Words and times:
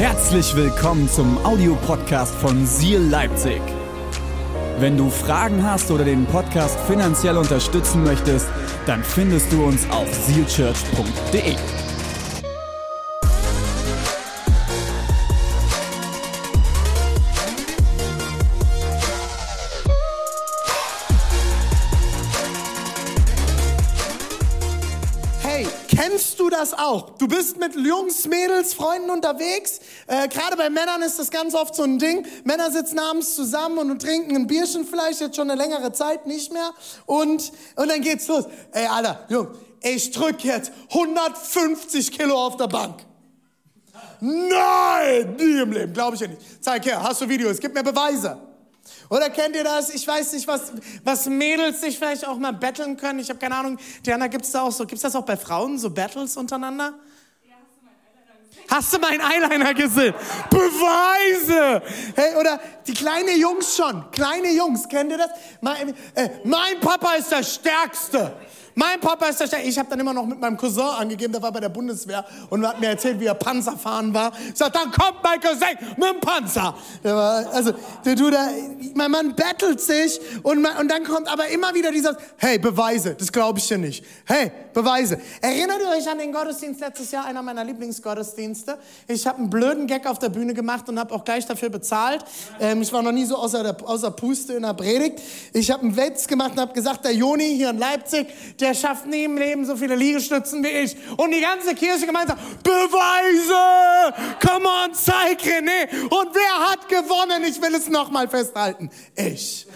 Herzlich 0.00 0.56
willkommen 0.56 1.10
zum 1.10 1.36
Audiopodcast 1.44 2.34
von 2.36 2.66
Seal 2.66 3.02
Leipzig. 3.02 3.60
Wenn 4.78 4.96
du 4.96 5.10
Fragen 5.10 5.62
hast 5.62 5.90
oder 5.90 6.06
den 6.06 6.24
Podcast 6.24 6.80
finanziell 6.88 7.36
unterstützen 7.36 8.02
möchtest, 8.02 8.48
dann 8.86 9.04
findest 9.04 9.52
du 9.52 9.62
uns 9.62 9.86
auf 9.90 10.08
sealchurch.de. 10.10 11.54
Hey, 25.42 25.66
kennst 25.88 26.40
du 26.40 26.48
das 26.48 26.72
auch? 26.72 27.10
Du 27.18 27.28
bist 27.28 27.58
mit 27.58 27.74
Jungs, 27.74 28.26
Mädels, 28.26 28.72
Freunden 28.72 29.10
unterwegs. 29.10 29.80
Äh, 30.10 30.26
Gerade 30.26 30.56
bei 30.56 30.68
Männern 30.70 31.02
ist 31.02 31.20
das 31.20 31.30
ganz 31.30 31.54
oft 31.54 31.72
so 31.76 31.84
ein 31.84 32.00
Ding. 32.00 32.26
Männer 32.42 32.72
sitzen 32.72 32.98
abends 32.98 33.36
zusammen 33.36 33.90
und 33.90 34.02
trinken 34.02 34.34
ein 34.34 34.48
Bierchen 34.48 34.84
vielleicht 34.84 35.20
jetzt 35.20 35.36
schon 35.36 35.48
eine 35.48 35.60
längere 35.60 35.92
Zeit 35.92 36.26
nicht 36.26 36.52
mehr. 36.52 36.72
Und, 37.06 37.52
und 37.76 37.88
dann 37.88 38.00
geht's 38.00 38.26
los. 38.26 38.44
Ey, 38.72 38.86
Alter, 38.86 39.24
Jung, 39.28 39.48
ich 39.80 40.10
drück 40.10 40.42
jetzt 40.42 40.72
150 40.90 42.10
Kilo 42.10 42.34
auf 42.34 42.56
der 42.56 42.66
Bank. 42.66 43.06
Nein, 44.20 45.36
nie 45.38 45.60
im 45.60 45.70
Leben, 45.70 45.92
glaube 45.92 46.16
ich 46.16 46.22
ja 46.22 46.26
nicht. 46.26 46.42
Zeig 46.60 46.84
her, 46.86 47.00
hast 47.00 47.20
du 47.20 47.28
Videos, 47.28 47.60
gib 47.60 47.72
mir 47.72 47.84
Beweise. 47.84 48.36
Oder 49.10 49.30
kennt 49.30 49.54
ihr 49.54 49.64
das? 49.64 49.90
Ich 49.90 50.06
weiß 50.06 50.32
nicht, 50.32 50.48
was, 50.48 50.72
was 51.04 51.26
Mädels 51.26 51.82
sich 51.82 51.96
vielleicht 51.96 52.26
auch 52.26 52.36
mal 52.36 52.52
betteln 52.52 52.96
können. 52.96 53.20
Ich 53.20 53.28
habe 53.28 53.38
keine 53.38 53.54
Ahnung. 53.54 53.78
Diana, 54.04 54.26
gibt's 54.26 54.50
da 54.50 54.62
auch 54.62 54.72
so, 54.72 54.86
gibt's 54.86 55.02
das 55.02 55.14
auch 55.14 55.24
bei 55.24 55.36
Frauen, 55.36 55.78
so 55.78 55.88
Battles 55.88 56.36
untereinander? 56.36 56.94
Hast 58.68 58.92
du 58.92 58.98
meinen 58.98 59.20
Eyeliner 59.20 59.74
gesehen? 59.74 60.14
Beweise! 60.50 61.82
Hey, 62.14 62.36
oder 62.36 62.60
die 62.86 62.94
kleine 62.94 63.36
Jungs 63.36 63.76
schon. 63.76 64.10
Kleine 64.10 64.50
Jungs, 64.52 64.88
kennt 64.88 65.10
ihr 65.10 65.18
das? 65.18 65.30
Mein, 65.60 65.94
äh, 66.14 66.28
mein 66.44 66.80
Papa 66.80 67.14
ist 67.14 67.30
der 67.32 67.42
Stärkste. 67.42 68.32
Mein 68.74 69.00
Papa 69.00 69.26
ist 69.26 69.40
der 69.40 69.46
Stärkste. 69.46 69.68
Ich 69.68 69.78
habe 69.78 69.88
dann 69.90 70.00
immer 70.00 70.12
noch 70.12 70.26
mit 70.26 70.40
meinem 70.40 70.56
Cousin 70.56 70.82
angegeben, 70.82 71.32
der 71.32 71.42
war 71.42 71.52
bei 71.52 71.60
der 71.60 71.68
Bundeswehr 71.68 72.24
und 72.48 72.66
hat 72.66 72.80
mir 72.80 72.88
erzählt, 72.88 73.20
wie 73.20 73.26
er 73.26 73.34
Panzer 73.34 73.76
fahren 73.76 74.12
war. 74.14 74.32
Ich 74.48 74.56
sag, 74.56 74.72
dann 74.72 74.90
kommt 74.90 75.22
mein 75.22 75.40
Cousin 75.40 75.76
mit 75.96 76.08
dem 76.08 76.20
Panzer. 76.20 76.74
War, 77.02 77.52
also, 77.52 77.72
der, 78.04 78.14
du, 78.14 78.30
mein 78.94 79.10
Mann 79.10 79.34
battelt 79.34 79.80
sich 79.80 80.20
und, 80.42 80.66
und 80.66 80.90
dann 80.90 81.04
kommt 81.04 81.30
aber 81.30 81.48
immer 81.48 81.74
wieder 81.74 81.90
dieser, 81.90 82.16
hey, 82.36 82.58
Beweise, 82.58 83.14
das 83.14 83.30
glaube 83.32 83.58
ich 83.58 83.66
dir 83.66 83.78
nicht. 83.78 84.04
Hey, 84.24 84.52
Beweise. 84.72 85.20
Erinnert 85.40 85.80
ihr 85.80 85.88
euch 85.88 86.08
an 86.08 86.18
den 86.18 86.32
Gottesdienst 86.32 86.80
letztes 86.80 87.10
Jahr, 87.10 87.24
einer 87.24 87.42
meiner 87.42 87.64
Lieblingsgottesdienste? 87.64 88.78
Ich 89.08 89.26
habe 89.26 89.38
einen 89.38 89.50
blöden 89.50 89.86
Gag 89.86 90.06
auf 90.06 90.18
der 90.18 90.28
Bühne 90.28 90.54
gemacht 90.54 90.88
und 90.88 90.98
habe 90.98 91.14
auch 91.14 91.24
gleich 91.24 91.46
dafür 91.46 91.70
bezahlt. 91.70 92.24
Ähm, 92.60 92.82
ich 92.82 92.92
war 92.92 93.02
noch 93.02 93.12
nie 93.12 93.24
so 93.24 93.36
außer, 93.36 93.62
der, 93.62 93.76
außer 93.88 94.10
Puste 94.10 94.54
in 94.54 94.62
der 94.62 94.74
Predigt. 94.74 95.20
Ich 95.52 95.70
habe 95.70 95.82
einen 95.82 95.96
Witz 95.96 96.26
gemacht 96.26 96.52
und 96.52 96.60
habe 96.60 96.72
gesagt, 96.72 97.04
der 97.04 97.12
Joni 97.12 97.56
hier 97.56 97.70
in 97.70 97.78
Leipzig, 97.78 98.28
der 98.60 98.74
schafft 98.74 99.06
nie 99.06 99.24
im 99.24 99.36
Leben 99.36 99.64
so 99.64 99.76
viele 99.76 99.94
Liegestützen 99.94 100.62
wie 100.62 100.68
ich. 100.68 100.96
Und 101.16 101.32
die 101.32 101.40
ganze 101.40 101.74
Kirche 101.74 102.06
gemeinsam, 102.06 102.38
Beweise! 102.62 104.14
Come 104.46 104.66
on, 104.66 104.94
zeig 104.94 105.40
René! 105.40 105.88
Und 106.02 106.34
wer 106.34 106.70
hat 106.70 106.88
gewonnen? 106.88 107.44
Ich 107.48 107.60
will 107.60 107.74
es 107.74 107.88
nochmal 107.88 108.28
festhalten. 108.28 108.90
Ich. 109.16 109.66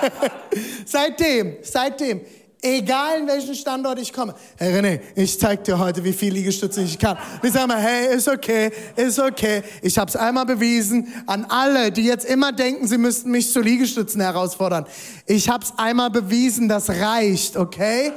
seitdem, 0.86 1.56
seitdem, 1.62 2.20
egal 2.64 3.20
in 3.20 3.28
welchen 3.28 3.54
Standort 3.54 3.98
ich 3.98 4.12
komme, 4.12 4.34
hey 4.56 4.74
René, 4.74 5.00
ich 5.14 5.38
zeig 5.38 5.64
dir 5.64 5.78
heute, 5.78 6.02
wie 6.02 6.12
viel 6.12 6.32
Liegestütze 6.32 6.82
ich 6.82 6.98
kann. 6.98 7.18
Und 7.42 7.48
ich 7.48 7.54
mal, 7.54 7.78
hey, 7.78 8.16
ist 8.16 8.26
okay, 8.26 8.72
ist 8.96 9.18
okay. 9.18 9.62
Ich 9.82 9.98
habe 9.98 10.08
es 10.08 10.16
einmal 10.16 10.46
bewiesen 10.46 11.12
an 11.26 11.44
alle, 11.48 11.92
die 11.92 12.04
jetzt 12.04 12.24
immer 12.24 12.52
denken, 12.52 12.88
sie 12.88 12.98
müssten 12.98 13.30
mich 13.30 13.52
zu 13.52 13.60
Liegestützen 13.60 14.20
herausfordern. 14.20 14.86
Ich 15.26 15.48
habe 15.48 15.64
es 15.64 15.72
einmal 15.76 16.10
bewiesen, 16.10 16.68
das 16.68 16.88
reicht, 16.88 17.56
okay? 17.56 18.12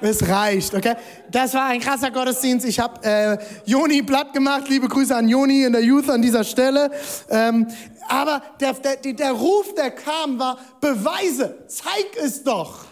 Es 0.00 0.28
reicht, 0.28 0.74
okay? 0.74 0.94
Das 1.28 1.54
war 1.54 1.66
ein 1.66 1.80
krasser 1.80 2.12
Gottesdienst. 2.12 2.64
Ich 2.66 2.78
habe 2.78 3.02
äh, 3.02 3.38
Joni 3.64 4.02
platt 4.02 4.32
gemacht. 4.32 4.68
Liebe 4.68 4.86
Grüße 4.86 5.14
an 5.14 5.28
Joni 5.28 5.64
in 5.64 5.72
der 5.72 5.82
Youth 5.82 6.08
an 6.08 6.22
dieser 6.22 6.44
Stelle. 6.44 6.88
Ähm, 7.28 7.66
aber 8.08 8.40
der, 8.60 8.74
der, 8.74 8.96
der 8.96 9.32
Ruf, 9.32 9.74
der 9.74 9.90
kam, 9.90 10.38
war 10.38 10.56
Beweise. 10.80 11.58
Zeig 11.66 12.16
es 12.22 12.44
doch. 12.44 12.87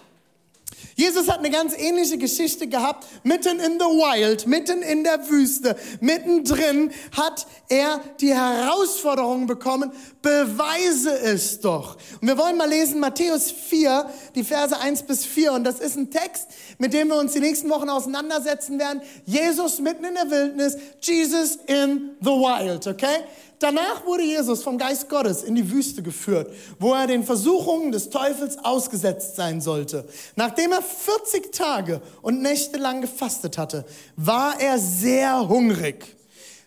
Jesus 0.97 1.29
hat 1.29 1.41
eine 1.41 1.51
ganz 1.51 1.77
ähnliche 1.77 2.17
Geschichte 2.17 2.67
gehabt. 2.67 3.07
Mitten 3.23 3.61
in 3.61 3.79
the 3.79 3.85
wild, 3.85 4.47
mitten 4.47 4.81
in 4.81 5.05
der 5.05 5.29
Wüste, 5.29 5.77
mittendrin 6.01 6.91
hat 7.13 7.47
er 7.69 8.01
die 8.19 8.35
Herausforderung 8.35 9.47
bekommen, 9.47 9.93
beweise 10.23 11.11
es 11.19 11.61
doch. 11.61 11.99
Und 12.23 12.29
wir 12.29 12.39
wollen 12.39 12.57
mal 12.57 12.69
lesen 12.69 12.99
Matthäus 12.99 13.51
4, 13.51 14.11
die 14.35 14.43
Verse 14.43 14.79
1 14.79 15.03
bis 15.03 15.27
4. 15.27 15.53
Und 15.53 15.65
das 15.65 15.81
ist 15.81 15.97
ein 15.97 16.11
Text, 16.11 16.49
mit 16.79 16.95
dem 16.95 17.09
wir 17.09 17.17
uns 17.17 17.35
die 17.35 17.41
nächsten 17.41 17.69
Wochen 17.69 17.91
auseinandersetzen 17.91 18.79
werden. 18.79 19.03
Jesus 19.27 19.79
mitten 19.81 20.05
in 20.05 20.15
der 20.15 20.31
Wildnis, 20.31 20.79
Jesus 21.03 21.59
in 21.67 22.17
the 22.23 22.31
wild, 22.31 22.87
okay? 22.87 23.25
Danach 23.59 24.05
wurde 24.05 24.23
Jesus 24.23 24.63
vom 24.63 24.77
Geist 24.77 25.09
Gottes 25.09 25.43
in 25.43 25.55
die 25.55 25.71
Wüste 25.71 26.03
geführt, 26.03 26.53
wo 26.79 26.93
er 26.93 27.07
den 27.07 27.25
Versuchungen 27.25 27.91
des 27.91 28.11
Teufels 28.11 28.59
ausgesetzt 28.59 29.37
sein 29.37 29.61
sollte. 29.61 30.07
Nachdem 30.35 30.73
er 30.73 30.83
40 30.83 31.53
Tage 31.53 32.03
und 32.21 32.43
Nächte 32.43 32.79
lang 32.79 33.01
gefastet 33.01 33.57
hatte, 33.57 33.87
war 34.17 34.61
er 34.61 34.79
sehr 34.79 35.49
hungrig. 35.49 36.17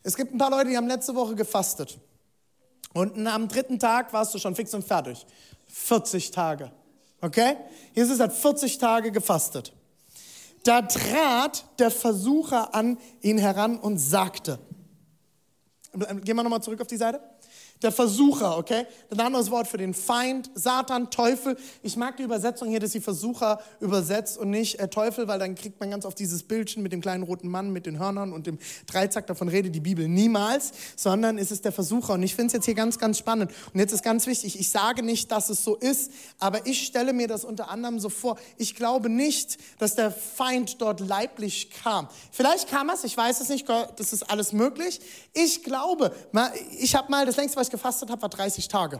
Es 0.02 0.16
gibt 0.16 0.34
ein 0.34 0.40
paar 0.40 0.50
Leute, 0.50 0.70
die 0.70 0.78
haben 0.78 0.88
letzte 0.88 1.14
Woche 1.14 1.36
gefastet. 1.36 2.00
Und 2.94 3.28
am 3.28 3.48
dritten 3.48 3.78
Tag 3.78 4.12
warst 4.12 4.34
du 4.34 4.40
schon 4.40 4.56
fix 4.56 4.74
und 4.74 4.84
fertig. 4.84 5.26
40 5.68 6.32
Tage. 6.32 6.72
Okay? 7.22 7.56
Jesus 7.94 8.20
hat 8.20 8.34
40 8.34 8.80
Tage 8.80 9.12
gefastet. 9.12 9.74
Da 10.64 10.82
trat 10.82 11.66
der 11.78 11.92
Versucher 11.92 12.74
an 12.74 12.98
ihn 13.22 13.38
heran 13.38 13.78
und 13.78 13.98
sagte, 13.98 14.60
Gehen 16.00 16.36
wir 16.36 16.44
nochmal 16.44 16.62
zurück 16.62 16.82
auf 16.82 16.88
die 16.88 16.98
Seite. 16.98 17.20
Der 17.82 17.94
Versucher, 17.94 18.58
okay? 18.58 18.86
Ein 19.10 19.22
anderes 19.22 19.52
Wort 19.52 19.66
für 19.66 19.78
den 19.78 19.94
Feind, 19.94 20.52
Satan, 20.54 21.12
Teufel. 21.12 21.56
Ich 21.82 21.96
mag 21.96 22.18
die 22.18 22.24
Übersetzung 22.24 22.68
hier, 22.68 22.82
dass 22.82 22.92
sie 22.92 23.00
Versucher 23.00 23.62
übersetzt 23.80 24.38
und 24.38 24.50
nicht 24.50 24.80
äh, 24.80 24.90
Teufel, 24.90 25.30
weil 25.30 25.40
dann 25.40 25.56
kriegt 25.56 25.80
man 25.80 25.90
ganz 25.90 26.04
oft 26.04 26.20
dieses 26.20 26.44
Bildchen 26.44 26.84
mit 26.84 26.92
dem 26.92 27.00
kleinen 27.00 27.24
roten 27.24 27.48
Mann 27.48 27.72
mit 27.72 27.86
den 27.86 27.98
Hörnern 27.98 28.34
und 28.34 28.48
dem 28.48 28.60
Dreizack. 28.86 29.28
Davon 29.28 29.48
redet 29.48 29.74
die 29.74 29.80
Bibel 29.80 30.10
niemals, 30.10 30.74
sondern 30.98 31.38
es 31.38 31.52
ist 31.52 31.64
der 31.64 31.72
Versucher. 31.72 32.16
Und 32.16 32.24
ich 32.24 32.36
finde 32.36 32.48
es 32.48 32.54
jetzt 32.54 32.66
hier 32.66 32.76
ganz, 32.76 33.00
ganz 33.00 33.18
spannend. 33.18 33.50
Und 33.74 33.80
jetzt 33.80 33.94
ist 33.94 34.04
ganz 34.04 34.28
wichtig, 34.28 34.60
ich 34.60 34.70
sage 34.70 35.02
nicht, 35.02 35.32
dass 35.32 35.50
es 35.50 35.64
so 35.64 35.78
ist, 35.78 36.12
aber 36.38 36.66
ich 36.68 36.86
stelle 36.86 37.14
mir 37.14 37.30
das 37.30 37.46
unter 37.46 37.70
anderem 37.70 38.02
so 38.02 38.10
vor. 38.10 38.38
Ich 38.58 38.76
glaube 38.76 39.08
nicht, 39.08 39.58
dass 39.78 39.96
der 39.96 40.12
Feind 40.12 40.82
dort 40.82 41.00
leiblich 41.00 41.72
kam. 41.72 42.10
Vielleicht 42.32 42.70
kam 42.70 42.90
es, 42.90 43.06
ich 43.06 43.16
weiß 43.16 43.40
es 43.40 43.48
nicht, 43.48 43.70
das 43.70 44.12
ist 44.12 44.24
alles 44.24 44.52
möglich. 44.52 45.00
Ich 45.34 45.64
glaube, 45.64 46.14
ich 46.78 46.96
habe 46.96 47.10
mal 47.10 47.26
das 47.26 47.38
längste, 47.38 47.58
was 47.58 47.69
ich 47.70 47.72
gefastet 47.72 48.10
habe, 48.10 48.22
war 48.22 48.30
30 48.30 48.68
Tage. 48.68 49.00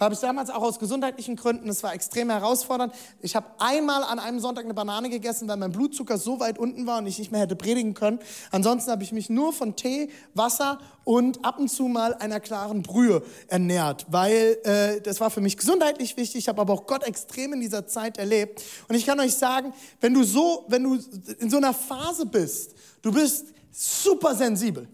Habe 0.00 0.14
ich 0.14 0.20
damals 0.20 0.50
auch 0.50 0.62
aus 0.62 0.80
gesundheitlichen 0.80 1.36
Gründen, 1.36 1.68
es 1.68 1.84
war 1.84 1.94
extrem 1.94 2.28
herausfordernd. 2.28 2.92
Ich 3.20 3.36
habe 3.36 3.46
einmal 3.58 4.02
an 4.02 4.18
einem 4.18 4.40
Sonntag 4.40 4.64
eine 4.64 4.74
Banane 4.74 5.10
gegessen, 5.10 5.46
weil 5.46 5.58
mein 5.58 5.70
Blutzucker 5.70 6.18
so 6.18 6.40
weit 6.40 6.58
unten 6.58 6.86
war 6.86 6.98
und 6.98 7.06
ich 7.06 7.20
nicht 7.20 7.30
mehr 7.30 7.42
hätte 7.42 7.54
predigen 7.54 7.94
können. 7.94 8.18
Ansonsten 8.50 8.90
habe 8.90 9.04
ich 9.04 9.12
mich 9.12 9.30
nur 9.30 9.52
von 9.52 9.76
Tee, 9.76 10.10
Wasser 10.34 10.80
und 11.04 11.44
ab 11.44 11.60
und 11.60 11.68
zu 11.68 11.84
mal 11.84 12.14
einer 12.14 12.40
klaren 12.40 12.82
Brühe 12.82 13.22
ernährt, 13.46 14.06
weil 14.10 14.58
äh, 14.64 15.00
das 15.02 15.20
war 15.20 15.30
für 15.30 15.40
mich 15.40 15.56
gesundheitlich 15.56 16.16
wichtig. 16.16 16.40
Ich 16.40 16.48
habe 16.48 16.60
aber 16.60 16.72
auch 16.72 16.86
Gott 16.86 17.04
extrem 17.04 17.52
in 17.52 17.60
dieser 17.60 17.86
Zeit 17.86 18.18
erlebt. 18.18 18.62
Und 18.88 18.96
ich 18.96 19.06
kann 19.06 19.20
euch 19.20 19.36
sagen, 19.36 19.72
wenn 20.00 20.14
du 20.14 20.24
so, 20.24 20.64
wenn 20.66 20.82
du 20.82 20.98
in 21.38 21.48
so 21.48 21.58
einer 21.58 21.74
Phase 21.74 22.26
bist, 22.26 22.74
du 23.02 23.12
bist 23.12 23.46
super 23.70 24.34
sensibel. 24.34 24.88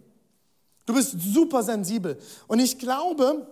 Du 0.86 0.94
bist 0.94 1.16
super 1.21 1.62
sensibel. 1.62 2.18
Und 2.47 2.60
ich 2.60 2.78
glaube, 2.78 3.47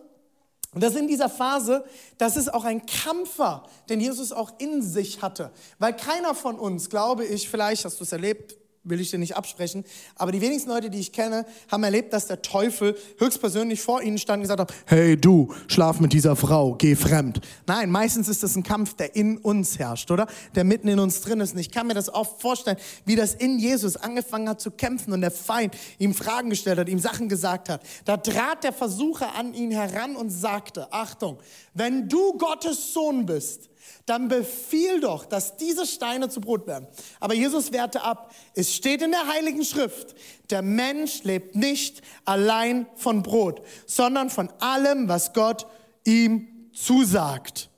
dass 0.74 0.94
in 0.94 1.06
dieser 1.06 1.28
Phase, 1.28 1.84
dass 2.18 2.36
es 2.36 2.48
auch 2.48 2.64
ein 2.64 2.84
Kampf 2.86 3.38
war, 3.38 3.68
den 3.88 4.00
Jesus 4.00 4.32
auch 4.32 4.52
in 4.58 4.82
sich 4.82 5.22
hatte. 5.22 5.52
Weil 5.78 5.96
keiner 5.96 6.34
von 6.34 6.58
uns, 6.58 6.90
glaube 6.90 7.24
ich, 7.24 7.48
vielleicht 7.48 7.84
hast 7.84 8.00
du 8.00 8.04
es 8.04 8.12
erlebt, 8.12 8.56
will 8.84 9.00
ich 9.00 9.10
dir 9.10 9.18
nicht 9.18 9.36
absprechen, 9.36 9.84
aber 10.16 10.30
die 10.30 10.40
wenigsten 10.40 10.70
Leute, 10.70 10.90
die 10.90 11.00
ich 11.00 11.12
kenne, 11.12 11.46
haben 11.70 11.82
erlebt, 11.82 12.12
dass 12.12 12.26
der 12.26 12.42
Teufel 12.42 12.96
höchstpersönlich 13.18 13.80
vor 13.80 14.02
ihnen 14.02 14.18
stand 14.18 14.38
und 14.38 14.42
gesagt 14.42 14.60
hat, 14.60 14.74
hey 14.86 15.16
du, 15.16 15.52
schlaf 15.68 16.00
mit 16.00 16.12
dieser 16.12 16.36
Frau, 16.36 16.74
geh 16.74 16.94
fremd. 16.94 17.40
Nein, 17.66 17.90
meistens 17.90 18.28
ist 18.28 18.42
das 18.42 18.56
ein 18.56 18.62
Kampf, 18.62 18.94
der 18.94 19.16
in 19.16 19.38
uns 19.38 19.78
herrscht, 19.78 20.10
oder? 20.10 20.26
Der 20.54 20.64
mitten 20.64 20.88
in 20.88 20.98
uns 20.98 21.20
drin 21.22 21.40
ist. 21.40 21.54
Und 21.54 21.60
ich 21.60 21.70
kann 21.70 21.86
mir 21.86 21.94
das 21.94 22.12
oft 22.12 22.40
vorstellen, 22.40 22.76
wie 23.04 23.16
das 23.16 23.34
in 23.34 23.58
Jesus 23.58 23.96
angefangen 23.96 24.48
hat 24.48 24.60
zu 24.60 24.70
kämpfen 24.70 25.12
und 25.12 25.22
der 25.22 25.30
Feind 25.30 25.74
ihm 25.98 26.14
Fragen 26.14 26.50
gestellt 26.50 26.78
hat, 26.78 26.88
ihm 26.88 26.98
Sachen 26.98 27.28
gesagt 27.28 27.68
hat. 27.68 27.82
Da 28.04 28.16
trat 28.18 28.64
der 28.64 28.72
Versucher 28.72 29.34
an 29.34 29.54
ihn 29.54 29.70
heran 29.70 30.16
und 30.16 30.30
sagte, 30.30 30.92
Achtung, 30.92 31.38
wenn 31.72 32.08
du 32.08 32.36
Gottes 32.36 32.92
Sohn 32.92 33.26
bist, 33.26 33.70
dann 34.06 34.28
befiehl 34.28 35.00
doch, 35.00 35.24
dass 35.24 35.56
diese 35.56 35.86
Steine 35.86 36.28
zu 36.28 36.40
Brot 36.40 36.66
werden. 36.66 36.86
Aber 37.20 37.34
Jesus 37.34 37.72
wehrte 37.72 38.02
ab. 38.02 38.34
Es 38.54 38.74
steht 38.74 39.02
in 39.02 39.10
der 39.10 39.26
Heiligen 39.28 39.64
Schrift, 39.64 40.14
der 40.50 40.62
Mensch 40.62 41.22
lebt 41.24 41.56
nicht 41.56 42.02
allein 42.24 42.86
von 42.96 43.22
Brot, 43.22 43.62
sondern 43.86 44.30
von 44.30 44.50
allem, 44.60 45.08
was 45.08 45.32
Gott 45.32 45.66
ihm 46.04 46.48
zusagt. 46.72 47.70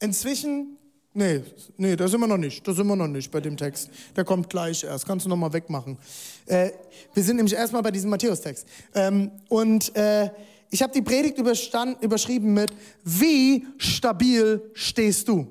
Inzwischen, 0.00 0.78
nee, 1.12 1.42
nee, 1.76 1.96
da 1.96 2.06
sind 2.06 2.20
wir 2.20 2.28
noch 2.28 2.36
nicht, 2.36 2.66
da 2.66 2.72
sind 2.72 2.86
wir 2.86 2.94
noch 2.94 3.08
nicht 3.08 3.30
bei 3.32 3.40
dem 3.40 3.56
Text. 3.56 3.90
Der 4.14 4.24
kommt 4.24 4.48
gleich 4.48 4.84
erst, 4.84 5.06
kannst 5.06 5.26
du 5.26 5.30
noch 5.30 5.36
mal 5.36 5.52
wegmachen. 5.52 5.98
Äh, 6.46 6.70
wir 7.14 7.22
sind 7.24 7.36
nämlich 7.36 7.54
erstmal 7.54 7.82
bei 7.82 7.90
diesem 7.90 8.10
Matthäus-Text. 8.10 8.66
Ähm, 8.94 9.32
und 9.48 9.94
äh, 9.96 10.30
ich 10.70 10.82
habe 10.82 10.92
die 10.92 11.02
Predigt 11.02 11.38
überschrieben 11.38 12.52
mit, 12.52 12.70
wie 13.04 13.66
stabil 13.78 14.70
stehst 14.74 15.28
du? 15.28 15.46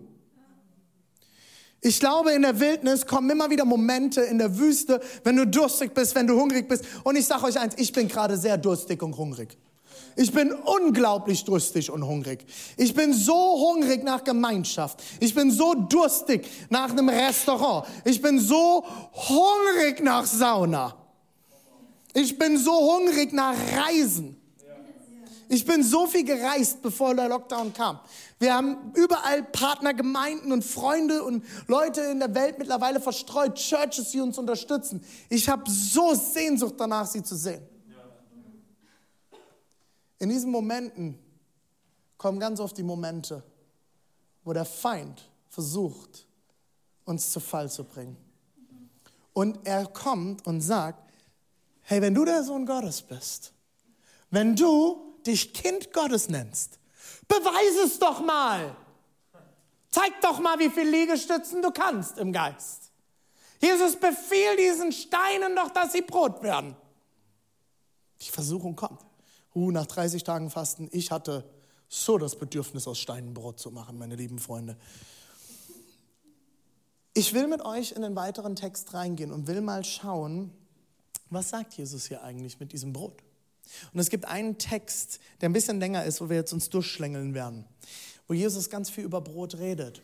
Ich 1.81 1.99
glaube, 1.99 2.31
in 2.31 2.41
der 2.41 2.59
Wildnis 2.59 3.05
kommen 3.05 3.29
immer 3.29 3.49
wieder 3.49 3.63
Momente 3.63 4.21
in 4.21 4.39
der 4.39 4.57
Wüste, 4.57 4.99
wenn 5.23 5.37
du 5.37 5.45
durstig 5.45 5.93
bist, 5.93 6.15
wenn 6.15 6.27
du 6.27 6.39
hungrig 6.39 6.67
bist. 6.67 6.83
Und 7.03 7.15
ich 7.15 7.25
sage 7.25 7.45
euch 7.45 7.59
eins, 7.59 7.75
ich 7.77 7.91
bin 7.93 8.07
gerade 8.07 8.35
sehr 8.37 8.57
durstig 8.57 9.01
und 9.01 9.15
hungrig. 9.15 9.57
Ich 10.15 10.33
bin 10.33 10.51
unglaublich 10.51 11.43
durstig 11.43 11.91
und 11.91 12.05
hungrig. 12.05 12.43
Ich 12.75 12.93
bin 12.95 13.13
so 13.13 13.35
hungrig 13.35 14.03
nach 14.03 14.23
Gemeinschaft. 14.23 15.03
Ich 15.19 15.35
bin 15.35 15.51
so 15.51 15.75
durstig 15.75 16.47
nach 16.69 16.89
einem 16.89 17.09
Restaurant. 17.09 17.87
Ich 18.03 18.19
bin 18.21 18.39
so 18.39 18.83
hungrig 19.13 20.01
nach 20.01 20.25
Sauna. 20.25 20.95
Ich 22.15 22.37
bin 22.37 22.57
so 22.57 22.71
hungrig 22.71 23.31
nach 23.31 23.55
Reisen. 23.75 24.36
Ich 25.49 25.65
bin 25.65 25.81
so 25.81 26.07
viel 26.07 26.25
gereist, 26.25 26.81
bevor 26.81 27.15
der 27.15 27.29
Lockdown 27.29 27.73
kam. 27.73 27.99
Wir 28.38 28.53
haben 28.53 28.91
überall 28.95 29.44
Partnergemeinden 29.44 30.51
und 30.51 30.63
Freunde 30.63 31.23
und 31.23 31.44
Leute 31.67 32.01
in 32.01 32.19
der 32.19 32.35
Welt 32.35 32.59
mittlerweile 32.59 32.99
verstreut, 32.99 33.55
Churches, 33.55 34.11
die 34.11 34.19
uns 34.19 34.38
unterstützen. 34.38 35.03
Ich 35.29 35.47
habe 35.47 35.69
so 35.69 36.13
Sehnsucht 36.13 36.75
danach, 36.77 37.07
sie 37.07 37.23
zu 37.23 37.35
sehen. 37.35 37.61
In 40.19 40.29
diesen 40.29 40.51
Momenten 40.51 41.17
kommen 42.17 42.39
ganz 42.39 42.59
oft 42.59 42.77
die 42.77 42.83
Momente, 42.83 43.44
wo 44.44 44.51
der 44.51 44.65
Feind 44.65 45.29
versucht, 45.47 46.27
uns 47.05 47.31
zu 47.31 47.39
Fall 47.39 47.69
zu 47.69 47.83
bringen. 47.83 48.17
Und 49.33 49.65
er 49.65 49.85
kommt 49.85 50.45
und 50.45 50.61
sagt, 50.61 51.11
hey, 51.83 52.01
wenn 52.01 52.13
du 52.13 52.25
der 52.25 52.44
Sohn 52.44 52.65
Gottes 52.65 53.01
bist, 53.01 53.53
wenn 54.29 54.55
du 54.55 55.06
dich 55.27 55.53
Kind 55.53 55.94
Gottes 55.94 56.29
nennst, 56.29 56.79
beweise 57.27 57.83
es 57.85 58.00
doch 58.00 58.21
mal. 58.21 58.75
Zeig 59.89 60.21
doch 60.21 60.39
mal, 60.39 60.59
wie 60.59 60.69
viele 60.69 60.91
Liegestützen 60.91 61.62
du 61.62 61.71
kannst 61.71 62.18
im 62.18 62.31
Geist. 62.31 62.91
Jesus 63.62 63.95
befiehlt 63.95 64.59
diesen 64.59 64.91
Steinen 64.91 65.56
doch, 65.56 65.69
dass 65.69 65.94
sie 65.94 66.01
Brot 66.01 66.44
werden. 66.44 66.75
Die 68.21 68.29
Versuchung 68.29 68.75
kommt. 68.75 69.01
Uh, 69.56 69.71
nach 69.71 69.88
30 69.88 70.24
Tagen 70.24 70.51
Fasten, 70.51 70.88
ich 70.91 71.09
hatte 71.09 71.44
so 71.89 72.18
das 72.18 72.35
Bedürfnis, 72.35 72.88
aus 72.88 73.00
Steinen 73.00 73.33
Brot 73.33 73.59
zu 73.59 73.71
machen, 73.71 73.97
meine 73.97 74.15
lieben 74.15 74.39
Freunde. 74.39 74.77
Ich 77.13 77.33
will 77.33 77.47
mit 77.47 77.63
euch 77.65 77.94
in 77.94 78.03
den 78.03 78.15
weiteren 78.15 78.56
Text 78.56 78.94
reingehen 78.94 79.31
und 79.31 79.47
will 79.47 79.62
mal 79.62 79.83
schauen, 79.83 80.51
was 81.31 81.50
sagt 81.50 81.73
Jesus 81.73 82.07
hier 82.07 82.23
eigentlich 82.23 82.59
mit 82.59 82.71
diesem 82.71 82.94
Brot? 82.94 83.23
Und 83.93 83.99
es 83.99 84.09
gibt 84.09 84.25
einen 84.25 84.57
Text, 84.57 85.19
der 85.41 85.49
ein 85.49 85.53
bisschen 85.53 85.79
länger 85.79 86.05
ist, 86.05 86.21
wo 86.21 86.29
wir 86.29 86.37
jetzt 86.37 86.53
uns 86.53 86.69
durchschlängeln 86.69 87.33
werden, 87.33 87.65
wo 88.27 88.33
Jesus 88.33 88.69
ganz 88.69 88.89
viel 88.89 89.03
über 89.03 89.21
Brot 89.21 89.57
redet. 89.57 90.01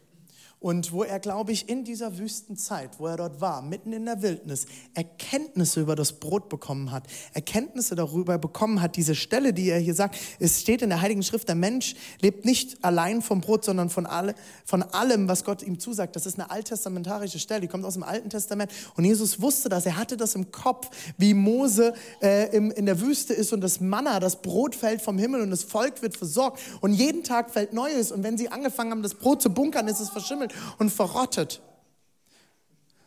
Und 0.63 0.94
wo 0.94 1.04
er, 1.04 1.19
glaube 1.19 1.51
ich, 1.51 1.68
in 1.68 1.83
dieser 1.83 2.18
Wüstenzeit, 2.18 2.98
wo 2.98 3.07
er 3.07 3.18
dort 3.18 3.42
war, 3.42 3.62
mitten 3.62 3.92
in 3.92 4.06
der 4.06 4.21
Wildnis, 4.21 4.65
Erkenntnisse 4.94 5.81
über 5.81 5.98
das 5.98 6.13
Brot 6.13 6.48
bekommen 6.48 6.89
hat, 6.89 7.04
Erkenntnisse 7.33 7.95
darüber 7.95 8.38
bekommen 8.38 8.81
hat, 8.81 8.95
diese 8.95 9.13
Stelle, 9.13 9.51
die 9.51 9.69
er 9.69 9.80
hier 9.80 9.94
sagt, 9.94 10.15
es 10.39 10.62
steht 10.62 10.81
in 10.81 10.88
der 10.88 11.01
Heiligen 11.01 11.21
Schrift, 11.21 11.50
der 11.50 11.56
Mensch 11.56 11.95
lebt 12.21 12.45
nicht 12.45 12.81
allein 12.81 13.21
vom 13.21 13.42
Brot, 13.42 13.65
sondern 13.65 13.89
von, 13.89 14.06
alle, 14.06 14.36
von 14.63 14.83
allem, 14.83 15.27
was 15.27 15.44
Gott 15.44 15.63
ihm 15.63 15.80
zusagt. 15.80 16.15
Das 16.15 16.25
ist 16.25 16.39
eine 16.39 16.50
alttestamentarische 16.50 17.39
Stelle, 17.39 17.59
die 17.59 17.68
kommt 17.68 17.83
aus 17.83 17.95
dem 17.95 18.04
Alten 18.04 18.30
Testament. 18.30 18.71
Und 18.95 19.04
Jesus 19.04 19.42
wusste 19.42 19.68
das, 19.68 19.86
er 19.86 19.98
hatte 19.98 20.16
das 20.16 20.33
im 20.33 20.54
Kopf, 20.54 20.89
wie 21.18 21.33
Mose 21.33 21.94
äh, 22.21 22.56
im, 22.56 22.71
in 22.71 22.86
der 22.86 23.01
Wüste 23.01 23.33
ist 23.33 23.51
und 23.51 23.59
das 23.59 23.81
Manna, 23.81 24.21
das 24.21 24.42
Brot 24.42 24.75
fällt 24.75 25.01
vom 25.01 25.18
Himmel 25.18 25.42
und 25.42 25.51
das 25.51 25.63
Volk 25.63 26.01
wird 26.01 26.16
versorgt. 26.16 26.62
Und 26.80 26.94
jeden 26.94 27.25
Tag 27.25 27.51
fällt 27.51 27.74
Neues. 27.74 28.13
Und 28.13 28.24
wenn 28.24 28.38
sie 28.38 28.48
angefangen 28.48 28.92
haben, 28.92 29.04
das 29.04 29.16
Brot 29.16 29.42
zu 29.42 29.54
bunkern, 29.54 29.89
ist 29.89 30.00
es 30.00 30.07
verschimmelt 30.07 30.53
und 30.80 30.90
verrottet. 30.92 31.62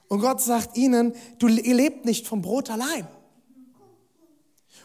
Und 0.08 0.20
Gott 0.20 0.40
sagt 0.40 0.76
ihnen, 0.76 1.14
du, 1.38 1.48
ihr 1.48 1.74
lebt 1.74 2.04
nicht 2.04 2.26
vom 2.26 2.42
Brot 2.42 2.70
allein. 2.70 3.08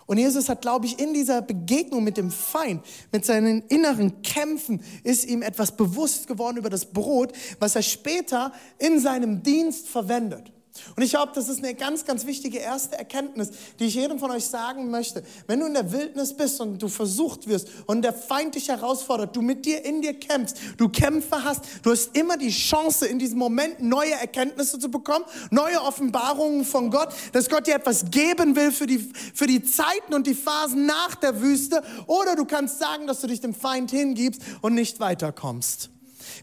Und 0.08 0.18
Jesus 0.18 0.50
hat, 0.50 0.62
glaube 0.62 0.88
ich, 0.88 1.00
in 1.00 1.14
dieser 1.14 1.42
Begegnung 1.42 2.04
mit 2.04 2.18
dem 2.18 2.32
Feind, 2.32 2.84
mit 3.12 3.24
seinen 3.24 3.62
inneren 3.68 4.22
Kämpfen, 4.24 4.84
ist 5.04 5.26
ihm 5.26 5.42
etwas 5.42 5.78
bewusst 5.78 6.28
geworden 6.28 6.58
über 6.58 6.70
das 6.70 6.86
Brot, 6.86 7.32
was 7.60 7.76
er 7.76 7.82
später 7.82 8.52
in 8.78 9.00
seinem 9.00 9.44
Dienst 9.44 9.88
verwendet. 9.88 10.52
Und 10.96 11.04
ich 11.04 11.12
glaube, 11.12 11.32
das 11.36 11.50
ist 11.50 11.60
eine 11.60 11.74
ganz, 11.76 12.06
ganz 12.06 12.26
wichtige 12.26 12.58
erste 12.60 12.98
Erkenntnis, 12.98 13.52
die 13.80 13.86
ich 13.86 13.96
jedem 13.96 14.20
von 14.20 14.32
euch 14.32 14.46
sagen 14.46 14.90
möchte. 14.90 15.24
Wenn 15.46 15.60
du 15.60 15.66
in 15.66 15.74
der 15.74 15.92
Wildnis 15.92 16.34
bist 16.34 16.62
und 16.62 16.82
du 16.82 16.88
versucht 16.88 17.48
wirst 17.48 17.68
und 17.88 18.04
der 18.04 18.14
Feind 18.14 18.56
dich 18.56 18.70
herausfordert, 18.70 19.36
du 19.36 19.42
mit 19.42 19.66
dir 19.66 19.84
in 19.84 20.02
dir 20.02 20.14
kämpfst, 20.14 20.58
du 20.78 20.88
Kämpfe 20.88 21.44
hast, 21.44 21.66
du 21.84 21.92
hast 21.92 22.16
immer 22.16 22.38
die 22.38 22.52
Chance, 22.52 23.06
in 23.06 23.20
diesem 23.20 23.38
Moment 23.38 23.82
neue 23.82 24.14
Erkenntnisse 24.14 24.80
zu 24.80 24.90
bekommen, 24.90 25.26
neue 25.50 25.82
Offenbarungen 25.82 26.64
von 26.64 26.90
Gott, 26.90 27.10
dass 27.34 27.50
Gott 27.50 27.68
dir 27.68 27.76
etwas 27.76 28.10
geben 28.10 28.56
will 28.56 28.72
für 28.72 28.88
die, 28.88 29.00
für 29.34 29.48
die 29.48 29.64
Zeiten 29.64 30.14
und 30.14 30.26
die 30.26 30.36
Phasen 30.36 30.86
nach 30.86 31.16
der 31.16 31.42
Wüste. 31.42 31.84
Oder 32.08 32.36
du 32.36 32.46
kannst 32.46 32.80
sagen, 32.80 33.08
dass 33.08 33.20
du 33.22 33.28
dich 33.28 33.42
dem 33.42 33.54
Feind 33.54 33.92
hingibst 33.92 34.42
und 34.62 34.74
nicht 34.74 35.00
weiterkommst. 35.00 35.90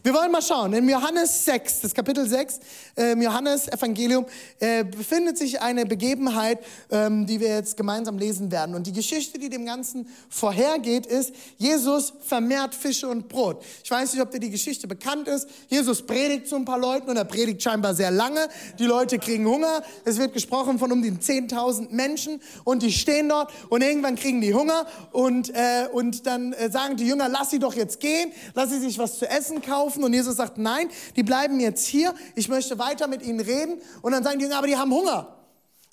Wir 0.01 0.13
wollen 0.13 0.31
mal 0.31 0.41
schauen. 0.41 0.71
In 0.71 0.87
Johannes 0.87 1.43
6, 1.43 1.81
das 1.81 1.93
Kapitel 1.93 2.25
6, 2.25 2.59
äh, 2.95 3.11
im 3.11 3.21
Johannes 3.21 3.67
Evangelium, 3.67 4.25
äh, 4.59 4.85
befindet 4.85 5.37
sich 5.37 5.61
eine 5.61 5.85
Begebenheit, 5.85 6.59
ähm, 6.89 7.25
die 7.25 7.41
wir 7.41 7.49
jetzt 7.49 7.75
gemeinsam 7.75 8.17
lesen 8.17 8.49
werden. 8.49 8.75
Und 8.75 8.87
die 8.87 8.93
Geschichte, 8.93 9.37
die 9.37 9.49
dem 9.49 9.65
Ganzen 9.65 10.07
vorhergeht, 10.29 11.05
ist, 11.05 11.33
Jesus 11.57 12.13
vermehrt 12.21 12.75
Fische 12.75 13.09
und 13.09 13.27
Brot. 13.27 13.61
Ich 13.83 13.91
weiß 13.91 14.13
nicht, 14.13 14.21
ob 14.21 14.31
dir 14.31 14.39
die 14.39 14.49
Geschichte 14.49 14.87
bekannt 14.87 15.27
ist. 15.27 15.49
Jesus 15.67 16.01
predigt 16.01 16.47
zu 16.47 16.55
ein 16.55 16.63
paar 16.63 16.79
Leuten 16.79 17.09
und 17.09 17.17
er 17.17 17.25
predigt 17.25 17.61
scheinbar 17.61 17.93
sehr 17.93 18.11
lange. 18.11 18.47
Die 18.79 18.85
Leute 18.85 19.19
kriegen 19.19 19.45
Hunger. 19.45 19.83
Es 20.05 20.17
wird 20.17 20.31
gesprochen 20.31 20.79
von 20.79 20.93
um 20.93 21.01
die 21.01 21.11
10.000 21.11 21.91
Menschen 21.91 22.41
und 22.63 22.83
die 22.83 22.93
stehen 22.93 23.27
dort 23.27 23.51
und 23.67 23.81
irgendwann 23.81 24.15
kriegen 24.15 24.39
die 24.39 24.53
Hunger 24.53 24.85
und, 25.11 25.49
äh, 25.49 25.89
und 25.91 26.25
dann 26.25 26.53
äh, 26.53 26.71
sagen 26.71 26.95
die 26.95 27.05
Jünger, 27.05 27.27
lass 27.27 27.49
sie 27.49 27.59
doch 27.59 27.73
jetzt 27.73 27.99
gehen, 27.99 28.31
lass 28.53 28.69
sie 28.69 28.79
sich 28.79 28.97
was 28.97 29.19
zu 29.19 29.29
essen 29.29 29.61
kaufen 29.61 29.88
laufen 29.89 30.03
und 30.03 30.13
Jesus 30.13 30.35
sagt, 30.35 30.57
nein, 30.57 30.89
die 31.15 31.23
bleiben 31.23 31.59
jetzt 31.59 31.87
hier, 31.87 32.13
ich 32.35 32.47
möchte 32.47 32.77
weiter 32.77 33.07
mit 33.07 33.23
ihnen 33.23 33.39
reden. 33.39 33.81
Und 34.01 34.11
dann 34.11 34.23
sagen 34.23 34.39
die 34.39 34.45
Jünger, 34.45 34.57
aber 34.57 34.67
die 34.67 34.77
haben 34.77 34.93
Hunger. 34.93 35.35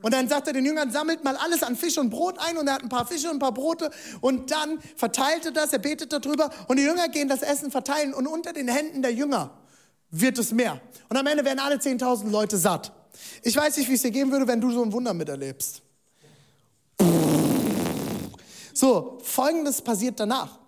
Und 0.02 0.12
dann 0.12 0.28
sagt 0.28 0.46
er 0.46 0.52
den 0.52 0.66
Jüngern, 0.66 0.90
sammelt 0.90 1.24
mal 1.24 1.36
alles 1.36 1.62
an 1.62 1.74
Fisch 1.74 1.96
und 1.96 2.10
Brot 2.10 2.38
ein 2.38 2.58
und 2.58 2.68
er 2.68 2.74
hat 2.74 2.82
ein 2.82 2.90
paar 2.90 3.06
Fische 3.06 3.28
und 3.28 3.36
ein 3.36 3.38
paar 3.38 3.54
Brote 3.54 3.90
und 4.20 4.50
dann 4.50 4.78
verteilt 4.94 5.46
er 5.46 5.52
das, 5.52 5.72
er 5.72 5.78
betet 5.78 6.12
darüber 6.12 6.50
und 6.68 6.76
die 6.76 6.82
Jünger 6.82 7.08
gehen 7.08 7.28
das 7.28 7.40
Essen 7.40 7.70
verteilen 7.70 8.12
und 8.12 8.26
unter 8.26 8.52
den 8.52 8.68
Händen 8.68 9.00
der 9.00 9.14
Jünger 9.14 9.52
wird 10.10 10.36
es 10.36 10.52
mehr. 10.52 10.78
Und 11.08 11.16
am 11.16 11.26
Ende 11.26 11.46
werden 11.46 11.60
alle 11.60 11.76
10.000 11.76 12.28
Leute 12.28 12.58
satt. 12.58 12.92
Ich 13.42 13.56
weiß 13.56 13.78
nicht, 13.78 13.88
wie 13.88 13.94
es 13.94 14.02
dir 14.02 14.10
gehen 14.10 14.30
würde, 14.30 14.46
wenn 14.46 14.60
du 14.60 14.70
so 14.70 14.82
ein 14.82 14.92
Wunder 14.92 15.14
miterlebst. 15.14 15.80
So, 18.74 19.18
folgendes 19.22 19.80
passiert 19.80 20.20
danach. 20.20 20.58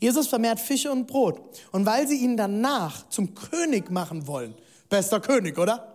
Jesus 0.00 0.28
vermehrt 0.28 0.60
Fische 0.60 0.90
und 0.90 1.06
Brot. 1.06 1.40
Und 1.72 1.86
weil 1.86 2.06
sie 2.06 2.16
ihn 2.16 2.36
danach 2.36 3.08
zum 3.08 3.34
König 3.34 3.90
machen 3.90 4.26
wollen, 4.26 4.54
bester 4.88 5.20
König, 5.20 5.58
oder? 5.58 5.92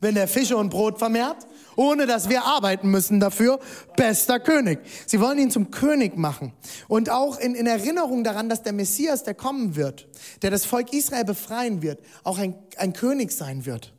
Wenn 0.00 0.16
er 0.16 0.28
Fische 0.28 0.56
und 0.56 0.70
Brot 0.70 0.98
vermehrt, 0.98 1.46
ohne 1.76 2.06
dass 2.06 2.28
wir 2.28 2.44
arbeiten 2.44 2.90
müssen 2.90 3.20
dafür, 3.20 3.58
bester 3.96 4.38
König. 4.38 4.80
Sie 5.06 5.20
wollen 5.20 5.38
ihn 5.38 5.50
zum 5.50 5.70
König 5.70 6.16
machen. 6.16 6.52
Und 6.88 7.10
auch 7.10 7.38
in, 7.38 7.54
in 7.54 7.66
Erinnerung 7.66 8.22
daran, 8.24 8.48
dass 8.48 8.62
der 8.62 8.72
Messias, 8.72 9.24
der 9.24 9.34
kommen 9.34 9.76
wird, 9.76 10.08
der 10.42 10.50
das 10.50 10.64
Volk 10.64 10.92
Israel 10.92 11.24
befreien 11.24 11.82
wird, 11.82 12.00
auch 12.22 12.38
ein, 12.38 12.54
ein 12.76 12.92
König 12.92 13.32
sein 13.32 13.66
wird, 13.66 13.92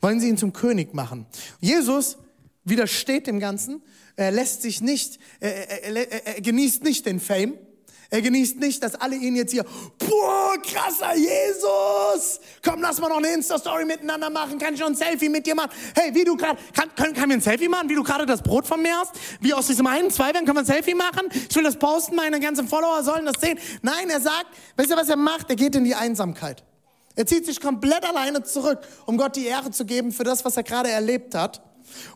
wollen 0.00 0.20
sie 0.20 0.28
ihn 0.28 0.38
zum 0.38 0.52
König 0.52 0.94
machen. 0.94 1.26
Jesus 1.60 2.18
widersteht 2.64 3.26
dem 3.26 3.40
Ganzen, 3.40 3.82
er 4.16 4.30
lässt 4.30 4.62
sich 4.62 4.80
nicht, 4.80 5.18
er, 5.40 5.84
er, 5.84 6.12
er, 6.12 6.26
er 6.26 6.40
genießt 6.40 6.82
nicht 6.84 7.06
den 7.06 7.20
Fame, 7.20 7.58
Er 8.14 8.22
genießt 8.22 8.60
nicht, 8.60 8.80
dass 8.80 8.94
alle 8.94 9.16
ihn 9.16 9.34
jetzt 9.34 9.50
hier, 9.50 9.64
boah, 9.98 10.54
krasser 10.62 11.16
Jesus, 11.16 12.38
komm, 12.64 12.80
lass 12.80 13.00
mal 13.00 13.08
noch 13.08 13.16
eine 13.16 13.32
Insta-Story 13.32 13.84
miteinander 13.84 14.30
machen, 14.30 14.56
kann 14.56 14.72
ich 14.72 14.78
noch 14.78 14.86
ein 14.86 14.94
Selfie 14.94 15.28
mit 15.28 15.44
dir 15.44 15.56
machen? 15.56 15.72
Hey, 15.96 16.14
wie 16.14 16.22
du 16.22 16.36
gerade, 16.36 16.56
kann, 16.72 16.94
können, 16.94 17.12
kann 17.12 17.28
wir 17.28 17.38
ein 17.38 17.40
Selfie 17.40 17.66
machen, 17.66 17.88
wie 17.88 17.96
du 17.96 18.04
gerade 18.04 18.24
das 18.24 18.40
Brot 18.40 18.68
von 18.68 18.80
mir 18.80 18.96
hast? 18.96 19.16
Wie 19.40 19.52
aus 19.52 19.66
diesem 19.66 19.88
einen, 19.88 20.12
zwei 20.12 20.26
werden, 20.26 20.44
können 20.46 20.58
wir 20.58 20.60
ein 20.60 20.64
Selfie 20.64 20.94
machen? 20.94 21.26
Ich 21.32 21.56
will 21.56 21.64
das 21.64 21.76
posten, 21.76 22.14
meine 22.14 22.38
ganzen 22.38 22.68
Follower 22.68 23.02
sollen 23.02 23.26
das 23.26 23.40
sehen. 23.40 23.58
Nein, 23.82 24.08
er 24.08 24.20
sagt, 24.20 24.46
weißt 24.76 24.92
du, 24.92 24.94
was 24.94 25.08
er 25.08 25.16
macht? 25.16 25.50
Er 25.50 25.56
geht 25.56 25.74
in 25.74 25.82
die 25.82 25.96
Einsamkeit. 25.96 26.62
Er 27.16 27.26
zieht 27.26 27.46
sich 27.46 27.60
komplett 27.60 28.08
alleine 28.08 28.44
zurück, 28.44 28.78
um 29.06 29.16
Gott 29.16 29.34
die 29.34 29.46
Ehre 29.46 29.72
zu 29.72 29.86
geben 29.86 30.12
für 30.12 30.22
das, 30.22 30.44
was 30.44 30.56
er 30.56 30.62
gerade 30.62 30.88
erlebt 30.88 31.34
hat. 31.34 31.62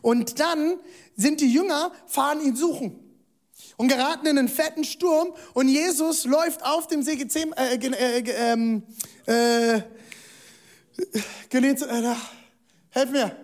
Und 0.01 0.39
dann 0.39 0.79
sind 1.17 1.41
die 1.41 1.51
Jünger, 1.51 1.91
fahren 2.07 2.39
ihn 2.39 2.55
suchen 2.55 3.08
und 3.79 3.87
geraten 3.87 4.27
in 4.27 4.37
einen 4.37 4.49
fetten 4.49 4.83
Sturm 4.83 5.29
und 5.53 5.69
Jesus 5.69 6.25
läuft 6.25 6.65
auf 6.65 6.87
dem 6.87 7.01
See 7.01 7.15
Gezem, 7.15 7.53
äh, 7.53 7.75
äh, 7.75 8.23
ähm, 8.51 8.83
äh, 9.25 9.75
äh, 9.75 9.81
äh, 11.49 12.15
helf 12.89 13.09
mir. 13.09 13.35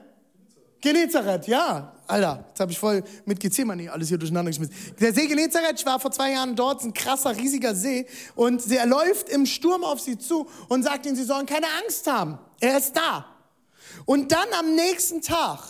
Genezareth, 0.82 1.48
ja. 1.48 1.94
Alter, 2.06 2.46
jetzt 2.50 2.60
habe 2.60 2.72
ich 2.74 2.78
voll 2.78 3.02
mit 3.24 3.40
Gethsemane 3.40 3.90
alles 3.90 4.10
hier 4.10 4.18
durcheinander 4.18 4.52
geschmissen. 4.52 4.76
Der 5.00 5.14
See 5.14 5.26
Genezareth, 5.26 5.80
ich 5.80 5.86
war 5.86 6.02
vor 6.02 6.12
zwei 6.12 6.34
Jahren 6.34 6.54
dort, 6.54 6.84
ein 6.84 6.94
krasser, 6.94 7.36
riesiger 7.38 7.74
See. 7.74 8.06
Und 8.36 8.70
er 8.70 8.86
läuft 8.86 9.30
im 9.30 9.46
Sturm 9.46 9.86
auf 9.86 10.02
sie 10.02 10.18
zu 10.18 10.48
und 10.68 10.84
sagt 10.84 11.06
ihnen, 11.06 11.16
sie 11.16 11.24
sollen 11.24 11.46
keine 11.46 11.68
Angst 11.82 12.12
haben. 12.12 12.38
Er 12.60 12.78
ist 12.78 12.92
da. 12.98 13.26
Und 14.04 14.34
dann 14.34 14.50
am 14.60 14.76
nächsten 14.76 15.22
Tag 15.22 15.62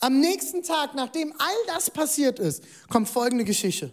am 0.00 0.20
nächsten 0.20 0.62
Tag, 0.62 0.94
nachdem 0.94 1.32
all 1.38 1.74
das 1.74 1.90
passiert 1.90 2.38
ist, 2.38 2.62
kommt 2.88 3.08
folgende 3.08 3.44
Geschichte. 3.44 3.92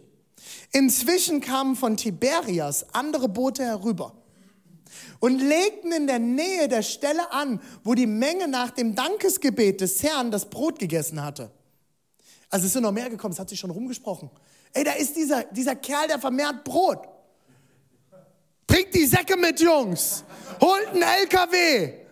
Inzwischen 0.71 1.41
kamen 1.41 1.75
von 1.75 1.97
Tiberias 1.97 2.85
andere 2.93 3.29
Boote 3.29 3.63
herüber 3.63 4.13
und 5.19 5.39
legten 5.39 5.91
in 5.91 6.07
der 6.07 6.19
Nähe 6.19 6.67
der 6.67 6.81
Stelle 6.81 7.31
an, 7.31 7.61
wo 7.83 7.93
die 7.93 8.07
Menge 8.07 8.47
nach 8.47 8.71
dem 8.71 8.95
Dankesgebet 8.95 9.81
des 9.81 10.03
Herrn 10.03 10.31
das 10.31 10.49
Brot 10.49 10.79
gegessen 10.79 11.23
hatte. 11.23 11.51
Also 12.49 12.67
es 12.67 12.73
sind 12.73 12.83
noch 12.83 12.91
mehr 12.91 13.09
gekommen, 13.09 13.33
es 13.33 13.39
hat 13.39 13.49
sich 13.49 13.59
schon 13.59 13.71
rumgesprochen. 13.71 14.29
Ey, 14.73 14.83
da 14.83 14.93
ist 14.93 15.15
dieser, 15.15 15.43
dieser 15.45 15.75
Kerl, 15.75 16.07
der 16.07 16.19
vermehrt 16.19 16.63
Brot. 16.63 17.07
Bringt 18.67 18.93
die 18.93 19.05
Säcke 19.05 19.37
mit, 19.37 19.59
Jungs. 19.59 20.23
Holt 20.59 20.87
einen 20.87 21.03
LKW. 21.03 22.02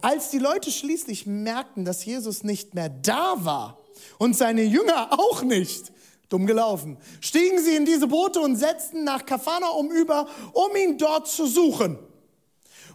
Als 0.00 0.30
die 0.30 0.38
Leute 0.38 0.70
schließlich 0.70 1.26
merkten, 1.26 1.84
dass 1.84 2.04
Jesus 2.04 2.44
nicht 2.44 2.74
mehr 2.74 2.88
da 2.88 3.34
war 3.38 3.78
und 4.18 4.36
seine 4.36 4.62
Jünger 4.62 5.18
auch 5.18 5.42
nicht, 5.42 5.92
dumm 6.28 6.46
gelaufen, 6.46 6.98
stiegen 7.20 7.62
sie 7.62 7.76
in 7.76 7.84
diese 7.84 8.06
Boote 8.06 8.40
und 8.40 8.56
setzten 8.56 9.04
nach 9.04 9.24
Kapharnaum 9.24 9.90
über, 9.90 10.28
um 10.52 10.74
ihn 10.76 10.98
dort 10.98 11.28
zu 11.28 11.46
suchen. 11.46 11.98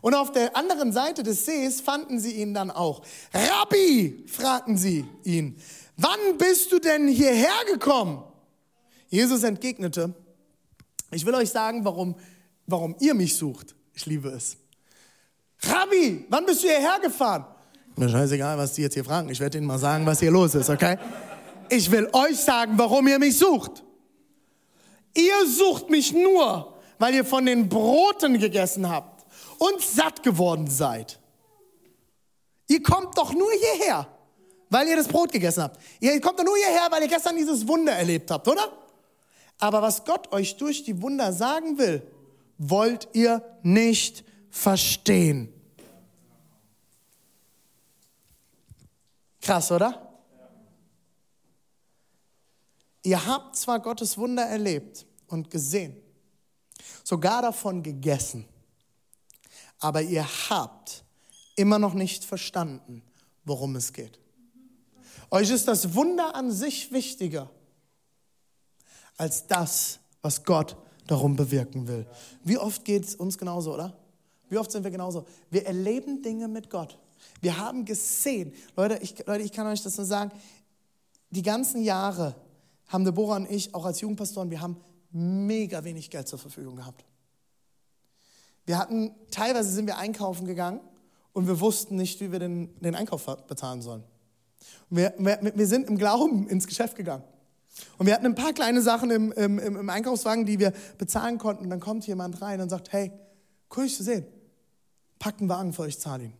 Und 0.01 0.15
auf 0.15 0.31
der 0.31 0.55
anderen 0.55 0.91
Seite 0.91 1.23
des 1.23 1.45
Sees 1.45 1.79
fanden 1.79 2.19
sie 2.19 2.33
ihn 2.33 2.53
dann 2.53 2.71
auch. 2.71 3.03
Rabbi, 3.33 4.25
fragten 4.27 4.77
sie 4.77 5.05
ihn, 5.23 5.57
wann 5.95 6.37
bist 6.37 6.71
du 6.71 6.79
denn 6.79 7.07
hierher 7.07 7.65
gekommen? 7.71 8.21
Jesus 9.07 9.43
entgegnete, 9.43 10.13
ich 11.11 11.25
will 11.25 11.35
euch 11.35 11.51
sagen, 11.51 11.85
warum, 11.85 12.15
warum 12.67 12.95
ihr 12.99 13.13
mich 13.13 13.37
sucht. 13.37 13.75
Ich 13.93 14.05
liebe 14.05 14.29
es. 14.29 14.57
Rabbi, 15.63 16.25
wann 16.29 16.45
bist 16.45 16.63
du 16.63 16.67
hierher 16.67 16.99
gefahren? 17.01 17.45
Mir 17.95 18.09
scheißegal, 18.09 18.57
was 18.57 18.73
die 18.73 18.81
jetzt 18.81 18.95
hier 18.95 19.05
fragen. 19.05 19.29
Ich 19.29 19.39
werde 19.39 19.57
Ihnen 19.57 19.67
mal 19.67 19.77
sagen, 19.77 20.05
was 20.05 20.19
hier 20.19 20.31
los 20.31 20.55
ist, 20.55 20.69
okay? 20.69 20.97
Ich 21.69 21.89
will 21.91 22.09
euch 22.11 22.37
sagen, 22.37 22.73
warum 22.75 23.07
ihr 23.07 23.19
mich 23.19 23.37
sucht. 23.37 23.83
Ihr 25.15 25.47
sucht 25.47 25.89
mich 25.89 26.11
nur, 26.11 26.73
weil 26.97 27.13
ihr 27.13 27.23
von 27.23 27.45
den 27.45 27.69
Broten 27.69 28.39
gegessen 28.39 28.89
habt 28.89 29.25
und 29.59 29.81
satt 29.81 30.23
geworden 30.23 30.67
seid. 30.67 31.19
Ihr 32.67 32.81
kommt 32.81 33.17
doch 33.17 33.33
nur 33.33 33.51
hierher, 33.51 34.07
weil 34.69 34.87
ihr 34.87 34.95
das 34.95 35.07
Brot 35.07 35.31
gegessen 35.31 35.63
habt. 35.63 35.79
Ihr 35.99 36.19
kommt 36.19 36.39
doch 36.39 36.45
nur 36.45 36.57
hierher, 36.57 36.87
weil 36.89 37.03
ihr 37.03 37.07
gestern 37.07 37.35
dieses 37.37 37.67
Wunder 37.67 37.93
erlebt 37.93 38.31
habt, 38.31 38.47
oder? 38.47 38.71
Aber 39.59 39.81
was 39.81 40.03
Gott 40.03 40.31
euch 40.33 40.57
durch 40.57 40.83
die 40.83 41.01
Wunder 41.01 41.31
sagen 41.31 41.77
will, 41.77 42.01
wollt 42.57 43.07
ihr 43.13 43.43
nicht 43.61 44.25
verstehen. 44.53 45.51
Krass, 49.41 49.71
oder? 49.71 50.21
Ihr 53.01 53.25
habt 53.25 53.57
zwar 53.57 53.81
Gottes 53.81 54.17
Wunder 54.17 54.43
erlebt 54.43 55.05
und 55.27 55.49
gesehen, 55.49 55.97
sogar 57.03 57.41
davon 57.41 57.83
gegessen, 57.83 58.47
aber 59.79 60.01
ihr 60.01 60.25
habt 60.49 61.03
immer 61.57 61.79
noch 61.79 61.95
nicht 61.95 62.23
verstanden, 62.23 63.01
worum 63.43 63.75
es 63.75 63.91
geht. 63.91 64.19
Euch 65.31 65.49
ist 65.49 65.67
das 65.67 65.95
Wunder 65.95 66.35
an 66.35 66.51
sich 66.51 66.91
wichtiger 66.91 67.49
als 69.17 69.47
das, 69.47 69.99
was 70.21 70.43
Gott 70.45 70.77
darum 71.07 71.35
bewirken 71.35 71.87
will. 71.87 72.07
Wie 72.43 72.57
oft 72.57 72.85
geht 72.85 73.03
es 73.03 73.15
uns 73.15 73.37
genauso, 73.37 73.73
oder? 73.73 73.97
Wie 74.53 74.59
oft 74.59 74.71
sind 74.71 74.83
wir 74.83 74.91
genauso? 74.91 75.25
Wir 75.49 75.65
erleben 75.65 76.21
Dinge 76.21 76.47
mit 76.47 76.69
Gott. 76.69 76.99
Wir 77.41 77.57
haben 77.57 77.85
gesehen, 77.85 78.53
Leute, 78.75 78.99
ich, 79.01 79.25
Leute, 79.25 79.43
ich 79.43 79.51
kann 79.51 79.65
euch 79.65 79.81
das 79.81 79.97
nur 79.97 80.05
sagen, 80.05 80.31
die 81.31 81.41
ganzen 81.41 81.81
Jahre 81.81 82.35
haben 82.87 83.03
Deborah 83.03 83.37
und 83.37 83.49
ich, 83.49 83.73
auch 83.73 83.83
als 83.83 83.99
Jugendpastoren, 84.01 84.51
wir 84.51 84.61
haben 84.61 84.77
mega 85.09 85.83
wenig 85.83 86.11
Geld 86.11 86.27
zur 86.27 86.37
Verfügung 86.37 86.75
gehabt. 86.75 87.03
Wir 88.67 88.77
hatten, 88.77 89.15
teilweise 89.31 89.71
sind 89.71 89.87
wir 89.87 89.97
einkaufen 89.97 90.45
gegangen 90.45 90.81
und 91.33 91.47
wir 91.47 91.59
wussten 91.59 91.95
nicht, 91.95 92.21
wie 92.21 92.31
wir 92.31 92.37
den, 92.37 92.79
den 92.79 92.93
Einkauf 92.93 93.25
bezahlen 93.47 93.81
sollen. 93.81 94.03
Wir, 94.91 95.15
wir, 95.17 95.51
wir, 95.55 95.65
sind 95.65 95.89
im 95.89 95.97
Glauben 95.97 96.47
ins 96.47 96.67
Geschäft 96.67 96.95
gegangen. 96.95 97.23
Und 97.97 98.05
wir 98.05 98.13
hatten 98.13 98.27
ein 98.27 98.35
paar 98.35 98.53
kleine 98.53 98.83
Sachen 98.83 99.09
im, 99.09 99.31
im, 99.31 99.57
im 99.57 99.89
Einkaufswagen, 99.89 100.45
die 100.45 100.59
wir 100.59 100.73
bezahlen 100.99 101.39
konnten. 101.39 101.63
Und 101.63 101.71
dann 101.71 101.79
kommt 101.79 102.05
jemand 102.05 102.39
rein 102.39 102.61
und 102.61 102.69
sagt, 102.69 102.93
hey, 102.93 103.11
cool, 103.75 103.85
dich 103.85 103.97
zu 103.97 104.03
sehen 104.03 104.27
packt 105.23 105.39
einen 105.39 105.47
Wagen 105.47 105.71
für 105.71 105.83
euch, 105.83 105.97
zahle 105.97 106.25
ihn. 106.25 106.33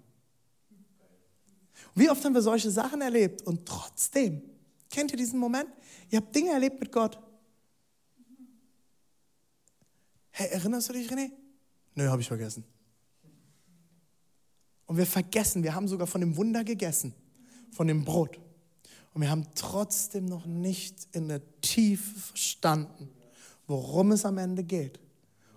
Wie 1.96 2.10
oft 2.10 2.26
haben 2.26 2.34
wir 2.34 2.42
solche 2.42 2.70
Sachen 2.70 3.00
erlebt 3.00 3.42
und 3.44 3.66
trotzdem, 3.66 4.42
kennt 4.90 5.12
ihr 5.12 5.18
diesen 5.18 5.40
Moment? 5.40 5.70
Ihr 6.10 6.18
habt 6.18 6.36
Dinge 6.36 6.52
erlebt 6.52 6.82
mit 6.82 6.92
Gott. 6.92 7.18
Hey, 10.32 10.50
erinnerst 10.50 10.90
du 10.90 10.94
dich, 10.94 11.10
René? 11.10 11.32
Nö, 11.96 12.10
habe 12.10 12.22
ich 12.22 12.28
vergessen. 12.28 12.66
Und 14.86 14.98
wir 14.98 15.06
vergessen, 15.06 15.64
wir 15.64 15.74
haben 15.74 15.88
sogar 15.88 16.06
von 16.06 16.20
dem 16.20 16.36
Wunder 16.36 16.66
gegessen, 16.66 17.14
von 17.72 17.88
dem 17.88 18.04
Brot. 18.04 18.38
Und 19.14 19.22
wir 19.22 19.30
haben 19.30 19.48
trotzdem 19.56 20.26
noch 20.26 20.46
nicht 20.46 21.08
in 21.14 21.30
der 21.30 21.40
Tiefe 21.62 22.20
verstanden, 22.20 23.10
worum 23.66 24.12
es 24.12 24.26
am 24.26 24.38
Ende 24.38 24.66
geht 24.66 25.00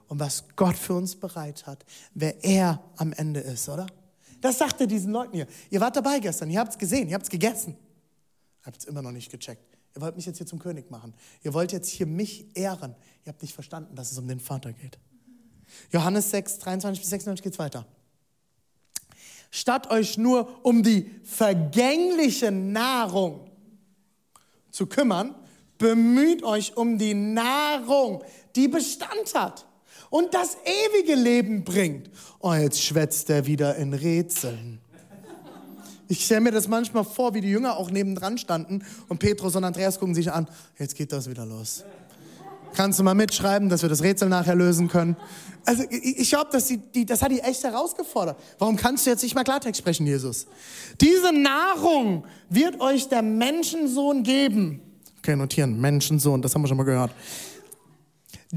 und 0.09 0.21
was 0.21 0.45
Gott 0.57 0.77
für 0.77 0.95
uns 0.95 1.17
bereit 1.17 1.67
hat, 1.67 1.85
wer 2.15 2.43
er 2.45 2.83
am 2.97 3.13
Ende 3.13 3.41
ist, 3.41 3.69
oder? 3.69 3.87
Das 4.41 4.59
sagt 4.59 4.81
er 4.81 4.87
diesen 4.87 5.13
Leuten 5.13 5.35
hier. 5.35 5.47
Ihr 5.71 5.81
wart 5.81 5.97
dabei 5.97 6.21
gestern, 6.21 6.51
ihr 6.51 6.61
habt 6.61 6.73
es 6.73 6.79
gesehen, 6.79 7.09
ihr 7.09 7.15
habt 7.15 7.25
es 7.25 7.31
gegessen. 7.31 7.77
Habt 8.63 8.79
es 8.79 8.85
immer 8.85 9.03
noch 9.03 9.13
nicht 9.13 9.31
gecheckt. 9.31 9.63
Ihr 9.95 10.03
wollt 10.03 10.17
mich 10.17 10.27
jetzt 10.27 10.37
hier 10.37 10.47
zum 10.47 10.59
König 10.59 10.91
machen. 10.91 11.15
Ihr 11.43 11.55
wollt 11.55 11.73
jetzt 11.73 11.89
hier 11.89 12.07
mich 12.07 12.55
ehren. 12.55 12.95
Ihr 13.25 13.33
habt 13.33 13.43
nicht 13.43 13.55
verstanden, 13.55 13.95
dass 13.95 14.13
es 14.13 14.19
um 14.19 14.29
den 14.29 14.41
Vater 14.41 14.73
geht. 14.73 14.99
Johannes 15.91 16.31
6, 16.31 16.59
23 16.59 17.01
bis 17.01 17.11
96 17.11 17.43
geht 17.43 17.53
es 17.55 17.59
weiter. 17.59 17.87
Statt 19.51 19.91
euch 19.91 20.19
nur 20.19 20.65
um 20.65 20.83
die 20.83 21.11
vergängliche 21.25 22.51
Nahrung 22.51 23.51
zu 24.71 24.87
kümmern, 24.87 25.35
bemüht 25.79 26.43
euch 26.43 26.77
um 26.77 26.99
die 26.99 27.15
Nahrung, 27.15 28.23
die 28.55 28.69
Bestand 28.69 29.35
hat 29.35 29.66
und 30.11 30.35
das 30.35 30.57
ewige 30.65 31.15
Leben 31.15 31.65
bringt. 31.65 32.11
Oh, 32.41 32.53
jetzt 32.53 32.83
schwätzt 32.83 33.31
er 33.31 33.47
wieder 33.47 33.77
in 33.77 33.93
Rätseln. 33.95 34.81
Ich 36.09 36.25
stelle 36.25 36.41
mir 36.41 36.53
das 36.53 36.69
manchmal 36.69 37.05
vor, 37.05 37.35
wie 37.35 37.41
die 37.41 37.51
Jünger 37.51 37.77
auch 37.77 37.91
nebendran 37.91 38.39
standen 38.39 38.85
und 39.09 39.19
Petrus 39.19 39.57
und 39.57 39.65
Andreas 39.65 39.99
gucken 39.99 40.15
sich 40.15 40.31
an. 40.31 40.47
Jetzt 40.79 40.95
geht 40.95 41.13
das 41.13 41.29
wieder 41.29 41.45
los. 41.45 41.85
Kannst 42.75 42.99
du 42.99 43.03
mal 43.03 43.15
mitschreiben, 43.15 43.69
dass 43.69 43.83
wir 43.83 43.89
das 43.89 44.03
Rätsel 44.03 44.29
nachher 44.29 44.55
lösen 44.55 44.89
können? 44.89 45.17
Also 45.65 45.83
ich 45.91 46.29
glaube, 46.29 46.51
dass 46.53 46.73
das 47.07 47.23
hat 47.23 47.33
die 47.33 47.41
echt 47.41 47.65
herausgefordert. 47.65 48.39
Warum 48.59 48.77
kannst 48.77 49.07
du 49.07 49.11
jetzt 49.11 49.23
nicht 49.23 49.35
mal 49.35 49.45
Klartext 49.45 49.81
sprechen, 49.81 50.07
Jesus? 50.07 50.47
Diese 51.01 51.33
Nahrung 51.33 52.25
wird 52.51 52.81
euch 52.81 53.09
der 53.09 53.23
Menschensohn 53.23 54.23
geben. 54.23 54.81
Okay, 55.19 55.35
notieren, 55.35 55.81
Menschensohn, 55.81 56.41
das 56.41 56.55
haben 56.55 56.63
wir 56.63 56.69
schon 56.69 56.77
mal 56.77 56.85
gehört. 56.85 57.11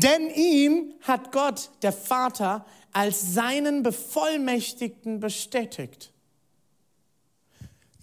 Denn 0.01 0.29
ihn 0.29 0.93
hat 1.01 1.33
Gott, 1.33 1.71
der 1.81 1.91
Vater, 1.91 2.65
als 2.93 3.33
seinen 3.33 3.83
Bevollmächtigten 3.83 5.19
bestätigt. 5.19 6.13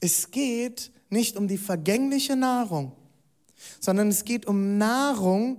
Es 0.00 0.30
geht 0.30 0.90
nicht 1.08 1.38
um 1.38 1.48
die 1.48 1.56
vergängliche 1.56 2.36
Nahrung, 2.36 2.92
sondern 3.80 4.08
es 4.08 4.26
geht 4.26 4.44
um 4.44 4.76
Nahrung, 4.76 5.56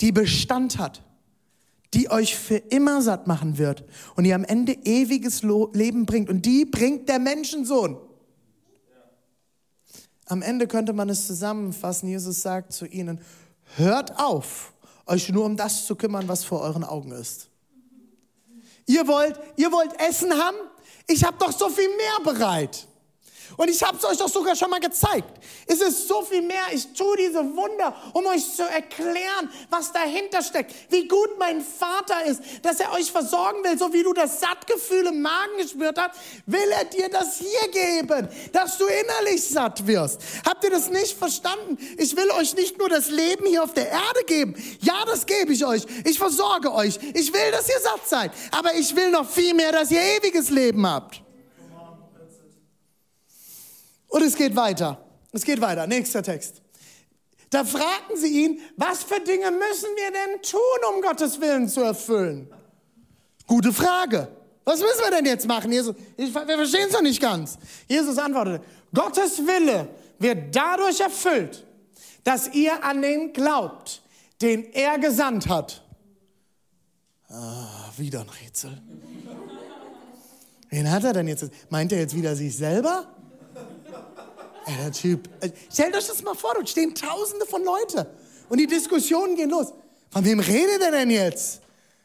die 0.00 0.10
Bestand 0.10 0.78
hat, 0.78 1.04
die 1.94 2.10
euch 2.10 2.36
für 2.36 2.56
immer 2.56 3.00
satt 3.00 3.28
machen 3.28 3.56
wird 3.56 3.84
und 4.16 4.24
die 4.24 4.34
am 4.34 4.42
Ende 4.42 4.72
ewiges 4.84 5.44
Leben 5.44 6.04
bringt. 6.04 6.30
Und 6.30 6.46
die 6.46 6.64
bringt 6.64 7.08
der 7.08 7.20
Menschensohn. 7.20 7.96
Am 10.26 10.42
Ende 10.42 10.66
könnte 10.66 10.92
man 10.92 11.08
es 11.10 11.28
zusammenfassen. 11.28 12.08
Jesus 12.08 12.42
sagt 12.42 12.72
zu 12.72 12.86
ihnen, 12.86 13.20
hört 13.76 14.18
auf, 14.18 14.73
euch 15.06 15.28
nur 15.30 15.44
um 15.44 15.56
das 15.56 15.86
zu 15.86 15.96
kümmern, 15.96 16.28
was 16.28 16.44
vor 16.44 16.60
euren 16.60 16.84
Augen 16.84 17.12
ist. 17.12 17.48
Ihr 18.86 19.06
wollt, 19.06 19.38
ihr 19.56 19.72
wollt 19.72 19.98
Essen 20.00 20.32
haben? 20.32 20.56
Ich 21.06 21.24
habe 21.24 21.36
doch 21.38 21.52
so 21.52 21.68
viel 21.68 21.88
mehr 21.88 22.32
bereit. 22.32 22.86
Und 23.56 23.70
ich 23.70 23.82
habe 23.82 23.96
es 23.96 24.04
euch 24.04 24.18
doch 24.18 24.28
sogar 24.28 24.56
schon 24.56 24.70
mal 24.70 24.80
gezeigt. 24.80 25.28
Es 25.66 25.80
ist 25.80 26.08
so 26.08 26.22
viel 26.22 26.42
mehr. 26.42 26.64
Ich 26.72 26.92
tue 26.92 27.16
diese 27.16 27.40
Wunder, 27.56 27.94
um 28.12 28.26
euch 28.26 28.54
zu 28.54 28.62
erklären, 28.62 29.50
was 29.70 29.92
dahinter 29.92 30.42
steckt. 30.42 30.74
Wie 30.90 31.06
gut 31.06 31.38
mein 31.38 31.60
Vater 31.60 32.24
ist, 32.24 32.40
dass 32.62 32.80
er 32.80 32.92
euch 32.92 33.10
versorgen 33.10 33.62
will, 33.64 33.78
so 33.78 33.92
wie 33.92 34.02
du 34.02 34.12
das 34.12 34.40
Sattgefühl 34.40 35.06
im 35.06 35.22
Magen 35.22 35.56
gespürt 35.58 35.98
hast, 35.98 36.18
will 36.46 36.70
er 36.70 36.84
dir 36.84 37.08
das 37.08 37.38
hier 37.38 37.68
geben, 37.70 38.28
dass 38.52 38.78
du 38.78 38.86
innerlich 38.86 39.42
satt 39.42 39.86
wirst. 39.86 40.20
Habt 40.46 40.64
ihr 40.64 40.70
das 40.70 40.90
nicht 40.90 41.16
verstanden? 41.16 41.78
Ich 41.98 42.16
will 42.16 42.30
euch 42.32 42.54
nicht 42.54 42.78
nur 42.78 42.88
das 42.88 43.08
Leben 43.10 43.46
hier 43.46 43.62
auf 43.62 43.74
der 43.74 43.88
Erde 43.88 44.24
geben. 44.26 44.54
Ja, 44.80 45.04
das 45.06 45.26
gebe 45.26 45.52
ich 45.52 45.64
euch. 45.64 45.84
Ich 46.04 46.18
versorge 46.18 46.72
euch. 46.72 46.98
Ich 47.14 47.32
will, 47.32 47.50
dass 47.52 47.68
ihr 47.68 47.80
satt 47.80 48.08
seid. 48.08 48.32
Aber 48.50 48.74
ich 48.74 48.94
will 48.96 49.10
noch 49.10 49.28
viel 49.28 49.54
mehr, 49.54 49.72
dass 49.72 49.90
ihr 49.90 50.00
ewiges 50.00 50.50
Leben 50.50 50.86
habt. 50.86 51.23
Und 54.14 54.22
es 54.22 54.36
geht 54.36 54.54
weiter. 54.54 55.04
Es 55.32 55.44
geht 55.44 55.60
weiter. 55.60 55.88
Nächster 55.88 56.22
Text. 56.22 56.62
Da 57.50 57.64
fragten 57.64 58.16
sie 58.16 58.44
ihn, 58.44 58.60
was 58.76 59.02
für 59.02 59.18
Dinge 59.18 59.50
müssen 59.50 59.88
wir 59.96 60.12
denn 60.12 60.40
tun, 60.40 60.94
um 60.94 61.02
Gottes 61.02 61.40
Willen 61.40 61.68
zu 61.68 61.80
erfüllen? 61.80 62.48
Gute 63.48 63.72
Frage. 63.72 64.28
Was 64.64 64.78
müssen 64.78 65.00
wir 65.02 65.10
denn 65.10 65.26
jetzt 65.26 65.48
machen? 65.48 65.72
Jesus, 65.72 65.96
ich, 66.16 66.32
wir 66.32 66.46
verstehen 66.46 66.86
es 66.86 66.92
doch 66.92 67.02
nicht 67.02 67.20
ganz. 67.20 67.58
Jesus 67.88 68.16
antwortete, 68.16 68.64
Gottes 68.94 69.38
Wille 69.38 69.88
wird 70.20 70.54
dadurch 70.54 71.00
erfüllt, 71.00 71.66
dass 72.22 72.54
ihr 72.54 72.84
an 72.84 73.02
den 73.02 73.32
glaubt, 73.32 74.00
den 74.40 74.72
er 74.74 74.96
gesandt 75.00 75.48
hat. 75.48 75.82
Ah, 77.28 77.90
wieder 77.96 78.20
ein 78.20 78.28
Rätsel. 78.28 78.80
Wen 80.70 80.88
hat 80.88 81.02
er 81.02 81.14
denn 81.14 81.26
jetzt? 81.26 81.50
Meint 81.68 81.90
er 81.90 81.98
jetzt 81.98 82.14
wieder 82.14 82.36
sich 82.36 82.56
selber? 82.56 83.13
Ey, 84.66 84.74
der 84.82 84.92
Typ. 84.92 85.28
Äh, 85.40 85.50
stellt 85.72 85.96
euch 85.96 86.06
das 86.06 86.22
mal 86.22 86.34
vor, 86.34 86.52
dort 86.54 86.68
stehen 86.68 86.94
tausende 86.94 87.46
von 87.46 87.62
Leuten 87.64 88.06
und 88.48 88.58
die 88.58 88.66
Diskussionen 88.66 89.36
gehen 89.36 89.50
los. 89.50 89.72
Von 90.10 90.24
wem 90.24 90.40
redet 90.40 90.80
er 90.80 90.90
denn 90.90 91.10
jetzt? 91.10 91.60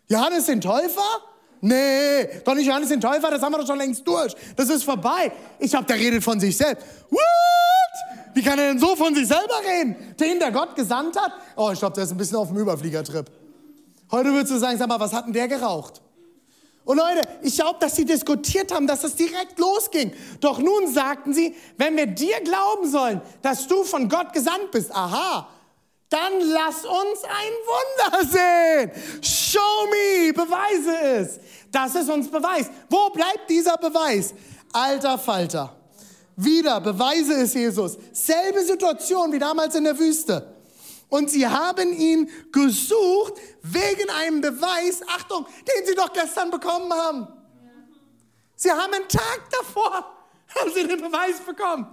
Johannes 0.08 0.46
den 0.46 0.60
Täufer? 0.60 1.24
Nee, 1.62 2.42
doch 2.44 2.56
nicht 2.56 2.68
Johannes 2.68 2.90
den 2.90 3.02
Täufer, 3.02 3.30
das 3.30 3.42
haben 3.42 3.52
wir 3.52 3.60
doch 3.60 3.68
schon 3.68 3.78
längst 3.78 4.08
durch. 4.08 4.34
Das 4.56 4.70
ist 4.70 4.84
vorbei. 4.84 5.32
Ich 5.60 5.72
glaube, 5.72 5.86
der 5.86 5.98
redet 5.98 6.24
von 6.24 6.40
sich 6.40 6.56
selbst. 6.56 6.86
What? 7.10 7.20
Wie 8.34 8.42
kann 8.42 8.58
er 8.58 8.70
denn 8.70 8.80
so 8.80 8.96
von 8.96 9.14
sich 9.14 9.28
selber 9.28 9.60
reden? 9.66 9.96
Den, 10.20 10.40
der 10.40 10.52
Gott 10.52 10.76
gesandt 10.76 11.20
hat? 11.20 11.34
Oh, 11.56 11.70
ich 11.72 11.80
glaube, 11.80 11.96
der 11.96 12.06
ist 12.06 12.12
ein 12.12 12.18
bisschen 12.18 12.38
auf 12.38 12.48
dem 12.48 12.58
Überfliegertrip. 12.58 13.30
Heute 14.12 14.30
würdest 14.32 14.54
du 14.54 14.58
sagen, 14.58 14.78
sag 14.78 14.88
mal, 14.88 15.00
was 15.00 15.14
hat 15.14 15.26
denn 15.26 15.34
der 15.34 15.48
geraucht? 15.48 16.02
Und 16.90 16.98
Leute, 16.98 17.22
ich 17.44 17.54
glaube, 17.54 17.78
dass 17.80 17.98
sie 17.98 18.04
diskutiert 18.04 18.74
haben, 18.74 18.88
dass 18.88 19.04
es 19.04 19.16
direkt 19.16 19.60
losging. 19.60 20.12
Doch 20.40 20.58
nun 20.58 20.92
sagten 20.92 21.36
sie, 21.36 21.56
wenn 21.78 21.96
wir 21.96 22.08
dir 22.08 22.40
glauben 22.42 22.90
sollen, 22.90 23.22
dass 23.44 23.68
du 23.68 23.84
von 23.84 24.10
Gott 24.10 24.34
gesandt 24.34 24.72
bist, 24.72 24.92
aha, 24.92 25.48
dann 26.10 26.40
lass 26.42 26.86
uns 26.86 27.24
ein 27.26 27.54
Wunder 27.70 28.32
sehen. 28.32 28.92
Show 29.22 29.60
me, 29.92 30.34
beweise 30.34 31.00
es. 31.00 31.40
Das 31.72 31.94
ist 31.94 32.10
uns 32.10 32.28
Beweis. 32.28 32.72
Wo 32.90 33.12
bleibt 33.12 33.48
dieser 33.48 33.78
Beweis? 33.78 34.34
Alter 34.74 35.20
Falter. 35.20 35.76
Wieder, 36.38 36.82
beweise 36.82 37.34
es 37.34 37.54
Jesus. 37.54 38.00
Selbe 38.14 38.64
Situation 38.64 39.32
wie 39.32 39.38
damals 39.38 39.76
in 39.76 39.84
der 39.84 40.00
Wüste. 40.00 40.59
Und 41.10 41.32
sie 41.32 41.48
haben 41.48 41.92
ihn 41.92 42.30
gesucht 42.52 43.34
wegen 43.64 44.10
einem 44.12 44.42
Beweis, 44.42 45.02
Achtung, 45.08 45.46
den 45.68 45.86
sie 45.86 45.96
doch 45.96 46.14
gestern 46.14 46.52
bekommen 46.52 46.94
haben. 46.94 47.28
Sie 48.56 48.72
haben 48.72 48.94
einen 48.94 49.08
Tag 49.08 49.42
davor, 49.52 49.92
haben 50.56 50.72
sie 50.74 50.88
den 50.88 51.02
Beweis 51.02 51.40
bekommen. 51.46 51.88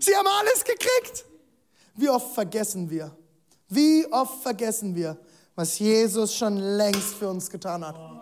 Sie 0.00 0.14
haben 0.14 0.26
alles 0.26 0.64
gekriegt. 0.64 1.24
Wie 1.94 2.08
oft 2.08 2.34
vergessen 2.34 2.88
wir, 2.90 3.16
wie 3.68 4.06
oft 4.10 4.42
vergessen 4.42 4.94
wir, 4.94 5.18
was 5.54 5.78
Jesus 5.78 6.34
schon 6.34 6.56
längst 6.56 7.14
für 7.14 7.28
uns 7.28 7.50
getan 7.50 7.84
hat. 7.84 8.17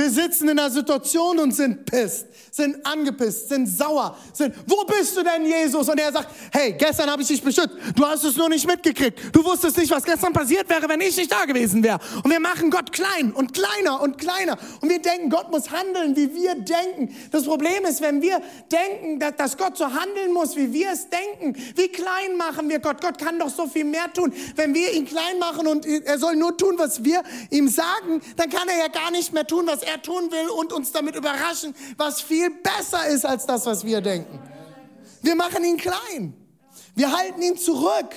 Wir 0.00 0.08
sitzen 0.08 0.48
in 0.48 0.58
einer 0.58 0.70
Situation 0.70 1.38
und 1.40 1.54
sind 1.54 1.84
pisst, 1.84 2.24
sind 2.50 2.86
angepisst, 2.86 3.50
sind 3.50 3.66
sauer, 3.66 4.16
sind, 4.32 4.54
wo 4.66 4.82
bist 4.84 5.14
du 5.14 5.22
denn, 5.22 5.44
Jesus? 5.44 5.90
Und 5.90 6.00
er 6.00 6.10
sagt, 6.10 6.28
hey, 6.52 6.72
gestern 6.72 7.10
habe 7.10 7.20
ich 7.20 7.28
dich 7.28 7.42
beschützt, 7.42 7.76
du 7.94 8.06
hast 8.06 8.24
es 8.24 8.34
nur 8.34 8.48
nicht 8.48 8.66
mitgekriegt. 8.66 9.20
Du 9.30 9.44
wusstest 9.44 9.76
nicht, 9.76 9.90
was 9.90 10.02
gestern 10.02 10.32
passiert 10.32 10.66
wäre, 10.70 10.88
wenn 10.88 11.02
ich 11.02 11.18
nicht 11.18 11.30
da 11.30 11.44
gewesen 11.44 11.82
wäre. 11.82 11.98
Und 12.24 12.30
wir 12.30 12.40
machen 12.40 12.70
Gott 12.70 12.92
klein 12.92 13.30
und 13.32 13.52
kleiner 13.52 14.00
und 14.00 14.16
kleiner. 14.16 14.56
Und 14.80 14.88
wir 14.88 15.02
denken, 15.02 15.28
Gott 15.28 15.50
muss 15.50 15.70
handeln, 15.70 16.16
wie 16.16 16.34
wir 16.34 16.54
denken. 16.54 17.14
Das 17.30 17.44
Problem 17.44 17.84
ist, 17.84 18.00
wenn 18.00 18.22
wir 18.22 18.40
denken, 18.72 19.22
dass 19.36 19.58
Gott 19.58 19.76
so 19.76 19.84
handeln 19.84 20.32
muss, 20.32 20.56
wie 20.56 20.72
wir 20.72 20.92
es 20.92 21.08
denken, 21.10 21.54
wie 21.76 21.88
klein 21.88 22.38
machen 22.38 22.70
wir 22.70 22.78
Gott? 22.78 23.02
Gott 23.02 23.18
kann 23.18 23.38
doch 23.38 23.50
so 23.50 23.66
viel 23.66 23.84
mehr 23.84 24.10
tun. 24.14 24.32
Wenn 24.56 24.72
wir 24.72 24.94
ihn 24.94 25.04
klein 25.04 25.38
machen 25.38 25.66
und 25.66 25.84
er 25.84 26.18
soll 26.18 26.36
nur 26.36 26.56
tun, 26.56 26.76
was 26.78 27.04
wir 27.04 27.22
ihm 27.50 27.68
sagen, 27.68 28.22
dann 28.36 28.48
kann 28.48 28.66
er 28.66 28.78
ja 28.78 28.88
gar 28.88 29.10
nicht 29.10 29.34
mehr 29.34 29.46
tun, 29.46 29.66
was 29.66 29.82
er 29.82 29.89
er 29.90 30.00
tun 30.00 30.30
will 30.30 30.48
und 30.50 30.72
uns 30.72 30.92
damit 30.92 31.16
überraschen, 31.16 31.74
was 31.96 32.20
viel 32.20 32.50
besser 32.50 33.06
ist 33.06 33.26
als 33.26 33.46
das, 33.46 33.66
was 33.66 33.84
wir 33.84 34.00
denken. 34.00 34.38
Wir 35.22 35.34
machen 35.34 35.64
ihn 35.64 35.76
klein. 35.76 36.34
Wir 36.94 37.12
halten 37.12 37.42
ihn 37.42 37.56
zurück. 37.56 38.14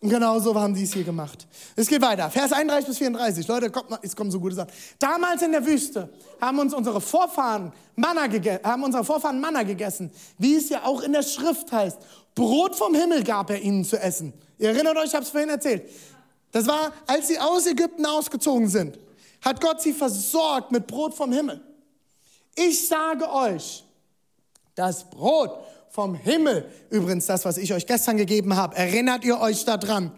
Und 0.00 0.10
genau 0.10 0.38
so 0.38 0.54
haben 0.54 0.76
sie 0.76 0.84
es 0.84 0.92
hier 0.92 1.02
gemacht. 1.02 1.46
Es 1.74 1.88
geht 1.88 2.00
weiter. 2.00 2.30
Vers 2.30 2.52
31 2.52 2.88
bis 2.88 2.98
34. 2.98 3.48
Leute, 3.48 3.70
kommt 3.70 3.90
mal, 3.90 3.98
es 4.02 4.14
kommen 4.14 4.30
so 4.30 4.38
gute 4.38 4.54
Sachen. 4.54 4.70
Damals 4.98 5.42
in 5.42 5.50
der 5.50 5.66
Wüste 5.66 6.08
haben 6.40 6.58
uns 6.60 6.72
unsere 6.72 7.00
Vorfahren 7.00 7.72
Manna, 7.96 8.28
haben 8.62 8.84
unsere 8.84 9.04
Vorfahren 9.04 9.40
Manna 9.40 9.64
gegessen, 9.64 10.12
wie 10.38 10.54
es 10.54 10.68
ja 10.68 10.84
auch 10.84 11.02
in 11.02 11.12
der 11.12 11.24
Schrift 11.24 11.72
heißt. 11.72 11.98
Brot 12.36 12.76
vom 12.76 12.94
Himmel 12.94 13.24
gab 13.24 13.50
er 13.50 13.60
ihnen 13.60 13.84
zu 13.84 14.00
essen. 14.00 14.32
Ihr 14.58 14.68
erinnert 14.68 14.96
euch, 14.96 15.06
ich 15.06 15.14
habe 15.14 15.24
es 15.24 15.30
vorhin 15.30 15.48
erzählt. 15.48 15.90
Das 16.52 16.68
war, 16.68 16.92
als 17.08 17.26
sie 17.26 17.38
aus 17.40 17.66
Ägypten 17.66 18.06
ausgezogen 18.06 18.68
sind 18.68 18.96
hat 19.40 19.60
Gott 19.60 19.80
sie 19.80 19.92
versorgt 19.92 20.72
mit 20.72 20.86
Brot 20.86 21.14
vom 21.14 21.32
Himmel. 21.32 21.60
Ich 22.54 22.88
sage 22.88 23.30
euch, 23.30 23.84
das 24.74 25.08
Brot 25.08 25.58
vom 25.90 26.14
Himmel, 26.14 26.70
übrigens 26.90 27.26
das, 27.26 27.44
was 27.44 27.56
ich 27.56 27.72
euch 27.72 27.86
gestern 27.86 28.16
gegeben 28.16 28.56
habe, 28.56 28.76
erinnert 28.76 29.24
ihr 29.24 29.40
euch 29.40 29.64
daran, 29.64 30.12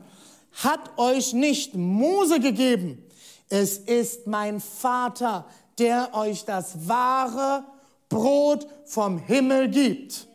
hat 0.53 0.99
euch 0.99 1.33
nicht 1.33 1.75
Mose 1.75 2.41
gegeben. 2.41 3.07
Es 3.49 3.79
ist 3.79 4.27
mein 4.27 4.61
Vater, 4.61 5.47
der 5.79 6.15
euch 6.15 6.45
das 6.45 6.89
wahre 6.89 7.65
Brot 8.09 8.67
vom 8.85 9.19
Himmel 9.19 9.69
gibt. 9.69 10.27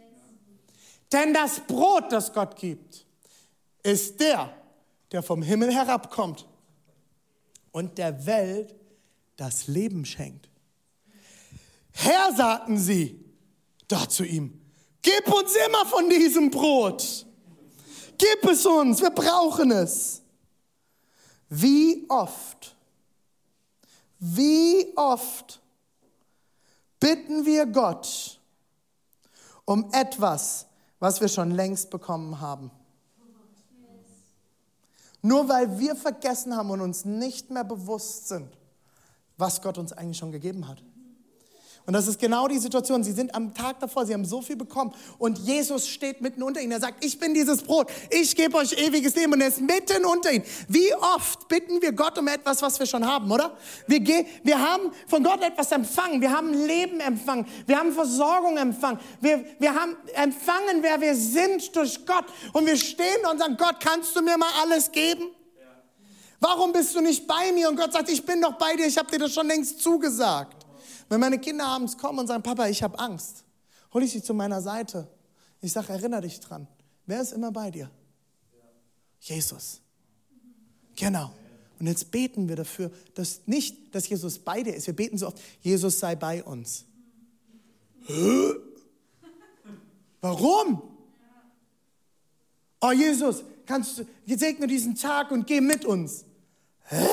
Denn 1.11 1.33
das 1.33 1.59
Brot, 1.61 2.11
das 2.11 2.33
Gott 2.33 2.55
gibt, 2.55 3.05
ist 3.83 4.19
der, 4.19 4.49
der 5.11 5.21
vom 5.21 5.41
Himmel 5.41 5.71
herabkommt 5.73 6.45
und 7.75 7.97
der 7.97 8.25
Welt 8.25 8.73
das 9.35 9.67
Leben 9.67 10.05
schenkt. 10.05 10.49
Herr, 11.91 12.33
sagten 12.33 12.77
sie 12.77 13.19
dort 13.89 14.13
zu 14.13 14.23
ihm, 14.23 14.61
gib 15.01 15.27
uns 15.27 15.53
immer 15.67 15.85
von 15.85 16.09
diesem 16.09 16.49
Brot. 16.49 17.25
Gib 18.17 18.49
es 18.49 18.65
uns, 18.65 19.01
wir 19.01 19.09
brauchen 19.09 19.71
es. 19.71 20.21
Wie 21.49 22.05
oft, 22.07 22.77
wie 24.19 24.93
oft 24.95 25.61
bitten 27.01 27.45
wir 27.45 27.65
Gott 27.65 28.39
um 29.65 29.91
etwas, 29.91 30.67
was 30.99 31.19
wir 31.19 31.27
schon 31.27 31.51
längst 31.51 31.89
bekommen 31.89 32.39
haben? 32.39 32.71
Nur 35.25 35.49
weil 35.49 35.79
wir 35.79 35.95
vergessen 35.95 36.55
haben 36.55 36.69
und 36.69 36.81
uns 36.81 37.03
nicht 37.03 37.49
mehr 37.49 37.63
bewusst 37.63 38.27
sind, 38.27 38.55
was 39.37 39.59
Gott 39.63 39.79
uns 39.79 39.91
eigentlich 39.91 40.19
schon 40.19 40.31
gegeben 40.31 40.67
hat. 40.67 40.83
Und 41.87 41.93
das 41.93 42.07
ist 42.07 42.19
genau 42.19 42.47
die 42.47 42.57
Situation. 42.57 43.03
Sie 43.03 43.11
sind 43.11 43.35
am 43.35 43.53
Tag 43.53 43.79
davor, 43.79 44.07
sie 44.07 44.13
haben 44.13 44.25
so 44.25 44.41
viel 44.41 44.55
bekommen. 44.55 44.91
Und 45.19 45.37
Jesus 45.37 45.87
steht 45.87 46.19
mitten 46.19 46.41
unter 46.41 46.59
ihnen. 46.59 46.71
Er 46.71 46.79
sagt, 46.79 47.05
ich 47.05 47.19
bin 47.19 47.35
dieses 47.35 47.61
Brot. 47.61 47.91
Ich 48.09 48.35
gebe 48.35 48.57
euch 48.57 48.73
ewiges 48.73 49.15
Leben. 49.15 49.33
Und 49.33 49.41
er 49.41 49.49
ist 49.49 49.61
mitten 49.61 50.03
unter 50.03 50.31
ihnen. 50.31 50.43
Wie 50.67 50.91
oft 50.95 51.47
bitten 51.47 51.79
wir 51.83 51.91
Gott 51.91 52.17
um 52.17 52.27
etwas, 52.27 52.63
was 52.63 52.79
wir 52.79 52.87
schon 52.87 53.05
haben, 53.05 53.31
oder? 53.31 53.55
Wir, 53.85 53.99
gehen, 53.99 54.25
wir 54.43 54.59
haben 54.59 54.91
von 55.07 55.23
Gott 55.23 55.43
etwas 55.43 55.71
empfangen. 55.71 56.21
Wir 56.21 56.31
haben 56.31 56.53
Leben 56.53 56.99
empfangen. 56.99 57.45
Wir 57.67 57.77
haben 57.77 57.91
Versorgung 57.91 58.57
empfangen. 58.57 58.99
Wir, 59.21 59.45
wir 59.59 59.75
haben 59.75 59.95
empfangen, 60.15 60.81
wer 60.81 60.99
wir 60.99 61.15
sind 61.15 61.75
durch 61.75 62.03
Gott. 62.03 62.25
Und 62.53 62.65
wir 62.65 62.77
stehen 62.77 63.23
und 63.31 63.37
sagen, 63.37 63.57
Gott, 63.57 63.75
kannst 63.79 64.15
du 64.15 64.23
mir 64.23 64.39
mal 64.39 64.49
alles 64.63 64.91
geben? 64.91 65.27
Warum 66.39 66.73
bist 66.73 66.95
du 66.95 67.01
nicht 67.01 67.27
bei 67.27 67.51
mir? 67.51 67.69
Und 67.69 67.75
Gott 67.75 67.93
sagt, 67.93 68.09
ich 68.09 68.25
bin 68.25 68.41
doch 68.41 68.53
bei 68.53 68.75
dir. 68.75 68.87
Ich 68.87 68.97
habe 68.97 69.11
dir 69.11 69.19
das 69.19 69.33
schon 69.33 69.47
längst 69.47 69.83
zugesagt. 69.83 70.64
Wenn 71.09 71.19
meine 71.19 71.39
Kinder 71.39 71.65
abends 71.65 71.97
kommen 71.97 72.19
und 72.19 72.27
sagen, 72.27 72.43
Papa, 72.43 72.67
ich 72.67 72.81
habe 72.83 72.97
Angst, 72.99 73.43
hole 73.93 74.05
ich 74.05 74.11
sie 74.11 74.23
zu 74.23 74.33
meiner 74.33 74.61
Seite. 74.61 75.07
Ich 75.61 75.71
sage, 75.71 75.93
erinnere 75.93 76.21
dich 76.21 76.39
dran. 76.39 76.67
Wer 77.05 77.21
ist 77.21 77.33
immer 77.33 77.51
bei 77.51 77.71
dir? 77.71 77.89
Jesus. 79.19 79.81
Genau. 80.95 81.31
Und 81.79 81.87
jetzt 81.87 82.11
beten 82.11 82.47
wir 82.47 82.55
dafür, 82.55 82.91
dass 83.15 83.41
nicht, 83.45 83.93
dass 83.93 84.07
Jesus 84.07 84.39
bei 84.39 84.63
dir 84.63 84.75
ist. 84.75 84.87
Wir 84.87 84.95
beten 84.95 85.17
so 85.17 85.27
oft, 85.27 85.39
Jesus 85.61 85.99
sei 85.99 86.15
bei 86.15 86.43
uns. 86.43 86.85
Hä? 88.05 88.53
Warum? 90.21 90.81
Oh 92.81 92.91
Jesus, 92.91 93.43
kannst 93.65 93.99
du, 93.99 94.05
segne 94.37 94.67
diesen 94.67 94.95
Tag 94.95 95.31
und 95.31 95.45
geh 95.45 95.59
mit 95.59 95.85
uns. 95.85 96.25
Hä? 96.83 97.07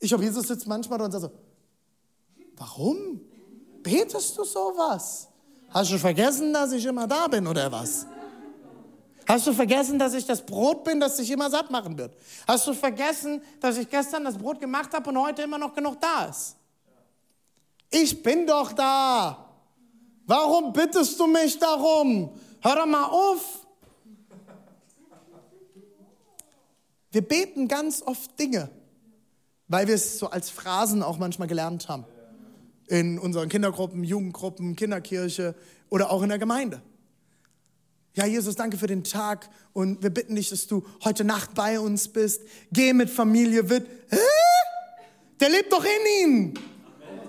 Ich 0.00 0.08
glaube, 0.08 0.24
Jesus 0.24 0.46
sitzt 0.46 0.66
manchmal 0.66 0.98
da 0.98 1.06
und 1.06 1.12
sagt 1.12 1.24
so, 1.24 1.30
Warum? 2.58 3.20
Betest 3.82 4.36
du 4.36 4.44
sowas? 4.44 5.28
Hast 5.70 5.92
du 5.92 5.98
vergessen, 5.98 6.52
dass 6.52 6.72
ich 6.72 6.84
immer 6.84 7.06
da 7.06 7.28
bin 7.28 7.46
oder 7.46 7.70
was? 7.70 8.06
Hast 9.26 9.46
du 9.46 9.52
vergessen, 9.52 9.98
dass 9.98 10.14
ich 10.14 10.24
das 10.24 10.44
Brot 10.44 10.84
bin, 10.84 10.98
das 10.98 11.16
dich 11.16 11.30
immer 11.30 11.50
satt 11.50 11.70
machen 11.70 11.96
wird? 11.98 12.16
Hast 12.46 12.66
du 12.66 12.72
vergessen, 12.72 13.42
dass 13.60 13.76
ich 13.76 13.88
gestern 13.88 14.24
das 14.24 14.38
Brot 14.38 14.58
gemacht 14.58 14.92
habe 14.94 15.10
und 15.10 15.18
heute 15.18 15.42
immer 15.42 15.58
noch 15.58 15.74
genug 15.74 16.00
da 16.00 16.24
ist? 16.24 16.56
Ich 17.90 18.22
bin 18.22 18.46
doch 18.46 18.72
da. 18.72 19.46
Warum 20.26 20.72
bittest 20.72 21.20
du 21.20 21.26
mich 21.26 21.58
darum? 21.58 22.30
Hör 22.62 22.76
doch 22.76 22.86
mal 22.86 23.04
auf. 23.04 23.66
Wir 27.10 27.26
beten 27.26 27.68
ganz 27.68 28.02
oft 28.02 28.38
Dinge, 28.38 28.70
weil 29.68 29.86
wir 29.86 29.94
es 29.94 30.18
so 30.18 30.28
als 30.28 30.50
Phrasen 30.50 31.02
auch 31.02 31.18
manchmal 31.18 31.48
gelernt 31.48 31.88
haben 31.88 32.04
in 32.88 33.18
unseren 33.18 33.48
Kindergruppen, 33.48 34.02
Jugendgruppen, 34.04 34.76
Kinderkirche 34.76 35.54
oder 35.90 36.10
auch 36.10 36.22
in 36.22 36.28
der 36.28 36.38
Gemeinde. 36.38 36.82
Ja, 38.14 38.26
Jesus, 38.26 38.56
danke 38.56 38.76
für 38.76 38.88
den 38.88 39.04
Tag 39.04 39.48
und 39.72 40.02
wir 40.02 40.10
bitten 40.10 40.34
dich, 40.34 40.48
dass 40.48 40.66
du 40.66 40.84
heute 41.04 41.22
Nacht 41.24 41.54
bei 41.54 41.78
uns 41.78 42.08
bist. 42.08 42.42
Geh 42.72 42.92
mit 42.92 43.10
Familie, 43.10 43.68
wird. 43.68 43.86
Hä? 44.10 44.16
Der 45.38 45.50
lebt 45.50 45.72
doch 45.72 45.84
in 45.84 46.24
ihm. 46.26 46.54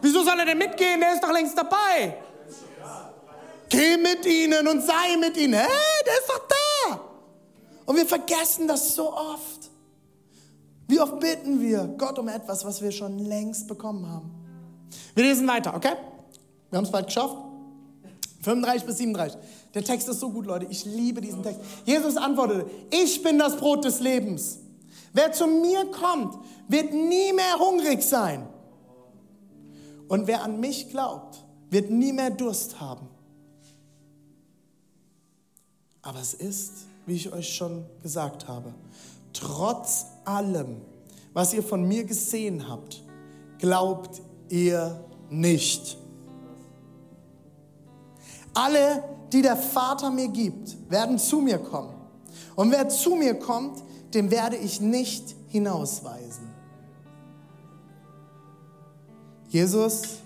Wieso 0.02 0.24
soll 0.24 0.40
er 0.40 0.46
denn 0.46 0.58
mitgehen? 0.58 1.00
Der 1.00 1.14
ist 1.14 1.24
doch 1.24 1.32
längst 1.32 1.56
dabei. 1.58 2.18
Geh 3.68 3.98
mit 3.98 4.26
ihnen 4.26 4.68
und 4.68 4.82
sei 4.82 5.16
mit 5.20 5.38
ihnen. 5.38 5.54
Hä? 5.54 5.68
Der 6.06 6.14
ist 6.14 6.28
doch 6.28 6.48
da. 6.48 7.02
Und 7.86 7.96
wir 7.96 8.08
vergessen 8.08 8.68
das 8.68 8.96
so 8.96 9.14
oft. 9.14 9.70
Wie 10.88 11.00
oft 11.00 11.20
bitten 11.20 11.62
wir 11.62 11.86
Gott 12.00 12.18
um 12.18 12.28
etwas, 12.30 12.66
was 12.66 12.82
wir 12.82 12.92
schon 12.92 13.20
längst 13.20 13.68
bekommen 13.68 14.10
haben? 14.10 14.39
Wir 15.16 15.24
lesen 15.24 15.48
weiter, 15.48 15.76
okay? 15.76 15.94
Wir 16.70 16.78
haben 16.78 16.86
es 16.86 16.92
bald 16.92 17.08
geschafft. 17.08 17.36
35 18.42 18.86
bis 18.86 18.98
37. 18.98 19.40
Der 19.74 19.84
Text 19.84 20.08
ist 20.08 20.20
so 20.20 20.30
gut, 20.30 20.46
Leute. 20.46 20.66
Ich 20.70 20.86
liebe 20.86 21.22
diesen 21.22 21.44
Text. 21.44 21.60
Jesus 21.86 22.18
antwortete, 22.18 22.66
ich 22.90 23.22
bin 23.22 23.38
das 23.38 23.58
Brot 23.58 23.86
des 23.86 24.00
Lebens. 24.00 24.60
Wer 25.14 25.32
zu 25.32 25.48
mir 25.48 25.86
kommt, 25.92 26.38
wird 26.68 26.94
nie 26.94 27.34
mehr 27.34 27.60
hungrig 27.60 28.02
sein. 28.02 28.48
Und 30.08 30.28
wer 30.28 30.44
an 30.44 30.60
mich 30.60 30.90
glaubt, 30.90 31.44
wird 31.70 31.92
nie 31.92 32.14
mehr 32.14 32.32
Durst 32.32 32.80
haben. 32.80 33.08
Aber 36.02 36.20
es 36.20 36.34
ist, 36.34 36.72
wie 37.06 37.16
ich 37.16 37.32
euch 37.32 37.54
schon 37.54 37.86
gesagt 38.02 38.48
habe, 38.48 38.74
trotz 39.34 40.06
allem, 40.26 40.78
was 41.34 41.54
ihr 41.54 41.62
von 41.62 41.88
mir 41.88 42.06
gesehen 42.06 42.68
habt, 42.68 43.04
glaubt 43.60 44.22
ihr 44.50 45.04
nicht. 45.30 45.98
Alle, 48.54 49.04
die 49.32 49.42
der 49.42 49.56
Vater 49.56 50.10
mir 50.10 50.28
gibt, 50.30 50.90
werden 50.90 51.18
zu 51.18 51.40
mir 51.40 51.60
kommen. 51.60 51.94
Und 52.56 52.72
wer 52.72 52.90
zu 52.90 53.16
mir 53.16 53.36
kommt, 53.36 53.84
dem 54.14 54.32
werde 54.32 54.58
ich 54.58 54.82
nicht 54.82 55.36
hinausweisen. 55.48 56.50
Jesus 59.50 60.20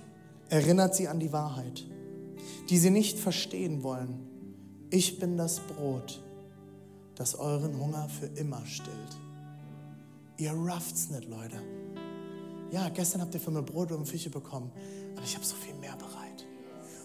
erinnert 0.50 0.96
sie 0.96 1.08
an 1.08 1.20
die 1.20 1.32
Wahrheit, 1.32 1.86
die 2.70 2.78
sie 2.78 2.90
nicht 2.90 3.20
verstehen 3.20 3.84
wollen. 3.84 4.28
Ich 4.90 5.20
bin 5.20 5.38
das 5.38 5.60
Brot, 5.60 6.22
das 7.16 7.36
euren 7.36 7.80
Hunger 7.80 8.08
für 8.10 8.28
immer 8.40 8.66
stillt. 8.66 9.18
Ihr 10.38 10.54
rafft's 10.54 11.10
nicht, 11.10 11.30
Leute 11.30 11.62
ja, 12.74 12.90
gestern 12.90 13.22
habt 13.22 13.36
ihr 13.36 13.40
von 13.40 13.54
mir 13.54 13.62
Brot 13.62 13.92
und 13.92 14.08
Fische 14.08 14.32
bekommen, 14.32 14.72
aber 15.16 15.24
ich 15.24 15.36
habe 15.36 15.46
so 15.46 15.56
viel 15.56 15.76
mehr 15.76 15.96
bereit. 15.96 16.48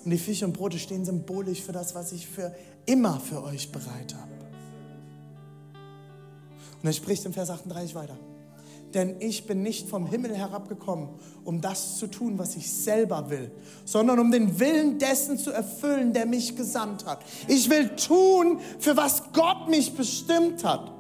Und 0.03 0.11
die 0.11 0.17
Fische 0.17 0.47
und 0.47 0.55
Brote 0.55 0.79
stehen 0.79 1.05
symbolisch 1.05 1.61
für 1.61 1.73
das, 1.73 1.95
was 1.95 2.13
ich 2.13 2.27
für 2.27 2.55
immer 2.87 3.21
für 3.21 3.45
euch 3.45 3.71
bereit 3.71 4.15
habe. 4.15 4.33
Und 6.81 6.89
er 6.89 6.93
spricht 6.95 7.27
im 7.27 7.35
Vers 7.35 7.51
38 7.51 7.95
weiter. 7.95 8.17
Denn 8.95 9.21
ich 9.21 9.47
bin 9.47 9.63
nicht 9.63 9.91
vom 9.91 10.07
Himmel 10.07 10.35
herabgekommen, 10.35 11.11
um 11.45 11.61
das 11.61 11.99
zu 11.99 12.07
tun, 12.07 12.39
was 12.39 12.57
ich 12.57 12.73
selber 12.73 13.29
will, 13.29 13.51
sondern 13.85 14.19
um 14.21 14.31
den 14.31 14.59
Willen 14.59 14.99
dessen 14.99 15.37
zu 15.37 15.51
erfüllen, 15.51 16.15
der 16.15 16.25
mich 16.25 16.57
gesandt 16.57 17.05
hat. 17.05 17.23
Ich 17.47 17.69
will 17.69 17.91
tun, 17.91 18.59
für 18.79 18.97
was 18.97 19.35
Gott 19.35 19.69
mich 19.69 19.93
bestimmt 19.93 20.65
hat. 20.65 20.98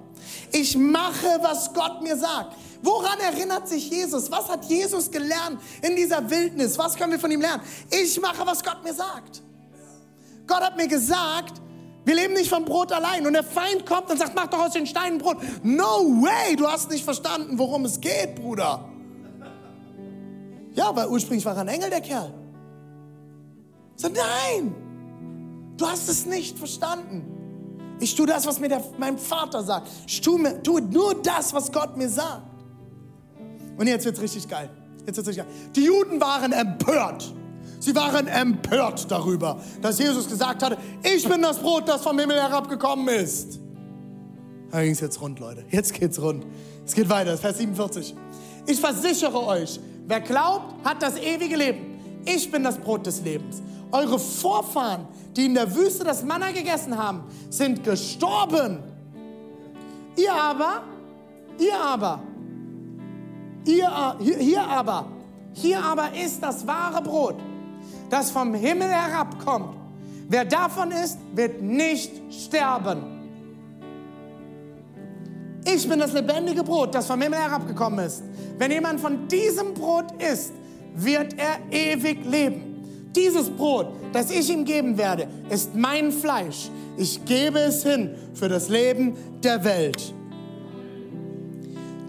Ich 0.52 0.76
mache, 0.76 1.38
was 1.40 1.72
Gott 1.72 2.02
mir 2.02 2.16
sagt. 2.16 2.56
Woran 2.82 3.18
erinnert 3.18 3.68
sich 3.68 3.90
Jesus? 3.90 4.30
Was 4.30 4.48
hat 4.48 4.64
Jesus 4.66 5.10
gelernt 5.10 5.60
in 5.82 5.96
dieser 5.96 6.28
Wildnis? 6.30 6.78
Was 6.78 6.96
können 6.96 7.12
wir 7.12 7.18
von 7.18 7.30
ihm 7.30 7.40
lernen? 7.40 7.62
Ich 7.90 8.20
mache, 8.20 8.46
was 8.46 8.62
Gott 8.62 8.84
mir 8.84 8.94
sagt. 8.94 9.42
Gott 10.46 10.60
hat 10.60 10.76
mir 10.76 10.88
gesagt, 10.88 11.60
wir 12.04 12.14
leben 12.14 12.34
nicht 12.34 12.48
vom 12.48 12.64
Brot 12.64 12.92
allein. 12.92 13.26
Und 13.26 13.34
der 13.34 13.44
Feind 13.44 13.84
kommt 13.84 14.10
und 14.10 14.18
sagt, 14.18 14.34
mach 14.34 14.46
doch 14.46 14.60
aus 14.60 14.72
den 14.72 14.86
Steinen 14.86 15.18
Brot. 15.18 15.36
No 15.62 16.22
way, 16.22 16.56
du 16.56 16.66
hast 16.66 16.90
nicht 16.90 17.04
verstanden, 17.04 17.58
worum 17.58 17.84
es 17.84 18.00
geht, 18.00 18.36
Bruder. 18.36 18.88
Ja, 20.72 20.94
weil 20.94 21.08
ursprünglich 21.08 21.44
war 21.44 21.54
er 21.54 21.62
ein 21.62 21.68
Engel, 21.68 21.90
der 21.90 22.00
Kerl. 22.00 22.32
So, 23.96 24.08
nein, 24.08 24.74
du 25.76 25.86
hast 25.86 26.08
es 26.08 26.24
nicht 26.24 26.56
verstanden. 26.56 27.37
Ich 28.00 28.14
tue 28.14 28.26
das, 28.26 28.46
was 28.46 28.60
mir 28.60 28.68
der, 28.68 28.82
mein 28.98 29.18
Vater 29.18 29.62
sagt. 29.62 29.88
Ich 30.06 30.20
tue, 30.20 30.62
tue 30.62 30.80
nur 30.82 31.14
das, 31.22 31.52
was 31.52 31.70
Gott 31.72 31.96
mir 31.96 32.08
sagt. 32.08 32.42
Und 33.76 33.86
jetzt 33.86 34.04
wird's 34.04 34.20
richtig 34.20 34.44
richtig 35.08 35.36
geil. 35.36 35.46
Die 35.74 35.84
Juden 35.84 36.20
waren 36.20 36.52
empört. 36.52 37.32
Sie 37.80 37.94
waren 37.94 38.26
empört 38.26 39.10
darüber, 39.10 39.60
dass 39.80 39.98
Jesus 39.98 40.28
gesagt 40.28 40.62
hatte, 40.62 40.76
ich 41.02 41.26
bin 41.28 41.42
das 41.42 41.58
Brot, 41.58 41.88
das 41.88 42.02
vom 42.02 42.18
Himmel 42.18 42.36
herabgekommen 42.36 43.08
ist. 43.08 43.60
Da 44.70 44.82
ging 44.82 44.92
es 44.92 45.00
jetzt 45.00 45.20
rund, 45.20 45.38
Leute. 45.38 45.64
Jetzt 45.70 45.94
geht's 45.94 46.20
rund. 46.20 46.44
Es 46.84 46.94
geht 46.94 47.08
weiter, 47.08 47.38
Vers 47.38 47.58
47. 47.58 48.14
Ich 48.66 48.80
versichere 48.80 49.46
euch, 49.46 49.80
wer 50.06 50.20
glaubt, 50.20 50.84
hat 50.84 51.02
das 51.02 51.16
ewige 51.16 51.56
Leben. 51.56 51.98
Ich 52.26 52.50
bin 52.50 52.64
das 52.64 52.76
Brot 52.76 53.06
des 53.06 53.22
Lebens. 53.22 53.62
Eure 53.90 54.18
Vorfahren, 54.18 55.06
die 55.36 55.46
in 55.46 55.54
der 55.54 55.74
Wüste 55.74 56.04
das 56.04 56.22
Manna 56.22 56.50
gegessen 56.50 56.96
haben, 56.96 57.24
sind 57.50 57.84
gestorben. 57.84 58.78
Ihr 60.16 60.32
aber, 60.32 60.82
ihr 61.58 61.80
aber 61.80 62.20
Ihr, 63.68 64.16
hier, 64.18 64.38
hier 64.38 64.66
aber, 64.66 65.06
hier 65.52 65.84
aber 65.84 66.08
ist 66.14 66.42
das 66.42 66.66
wahre 66.66 67.02
Brot, 67.02 67.36
das 68.08 68.30
vom 68.30 68.54
Himmel 68.54 68.88
herabkommt. 68.88 69.76
Wer 70.26 70.46
davon 70.46 70.90
isst, 70.90 71.18
wird 71.34 71.60
nicht 71.60 72.12
sterben. 72.32 73.02
Ich 75.66 75.86
bin 75.86 75.98
das 75.98 76.14
lebendige 76.14 76.62
Brot, 76.62 76.94
das 76.94 77.06
vom 77.06 77.20
Himmel 77.20 77.40
herabgekommen 77.40 78.06
ist. 78.06 78.22
Wenn 78.56 78.70
jemand 78.70 79.00
von 79.00 79.28
diesem 79.28 79.74
Brot 79.74 80.06
isst, 80.18 80.52
wird 80.94 81.34
er 81.38 81.58
ewig 81.70 82.24
leben. 82.24 82.77
Dieses 83.18 83.50
Brot, 83.50 83.88
das 84.12 84.30
ich 84.30 84.48
ihm 84.48 84.64
geben 84.64 84.96
werde, 84.96 85.26
ist 85.50 85.74
mein 85.74 86.12
Fleisch. 86.12 86.70
Ich 86.96 87.24
gebe 87.24 87.58
es 87.58 87.82
hin 87.82 88.14
für 88.32 88.48
das 88.48 88.68
Leben 88.68 89.14
der 89.42 89.64
Welt. 89.64 90.14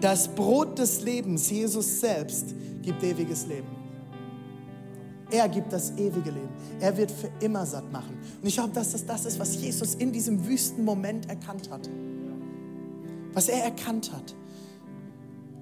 Das 0.00 0.28
Brot 0.28 0.78
des 0.78 1.02
Lebens, 1.02 1.50
Jesus 1.50 2.00
selbst, 2.00 2.54
gibt 2.82 3.02
ewiges 3.02 3.44
Leben. 3.46 3.66
Er 5.32 5.48
gibt 5.48 5.72
das 5.72 5.90
ewige 5.92 6.30
Leben. 6.30 6.48
Er 6.78 6.96
wird 6.96 7.10
für 7.10 7.30
immer 7.40 7.66
satt 7.66 7.90
machen. 7.90 8.16
Und 8.40 8.46
ich 8.46 8.54
glaube, 8.54 8.72
dass 8.72 8.92
das 8.92 9.04
das 9.04 9.24
ist, 9.24 9.40
was 9.40 9.60
Jesus 9.60 9.96
in 9.96 10.12
diesem 10.12 10.46
wüsten 10.46 10.84
Moment 10.84 11.28
erkannt 11.28 11.70
hat. 11.70 11.90
Was 13.32 13.48
er 13.48 13.64
erkannt 13.64 14.12
hat. 14.12 14.34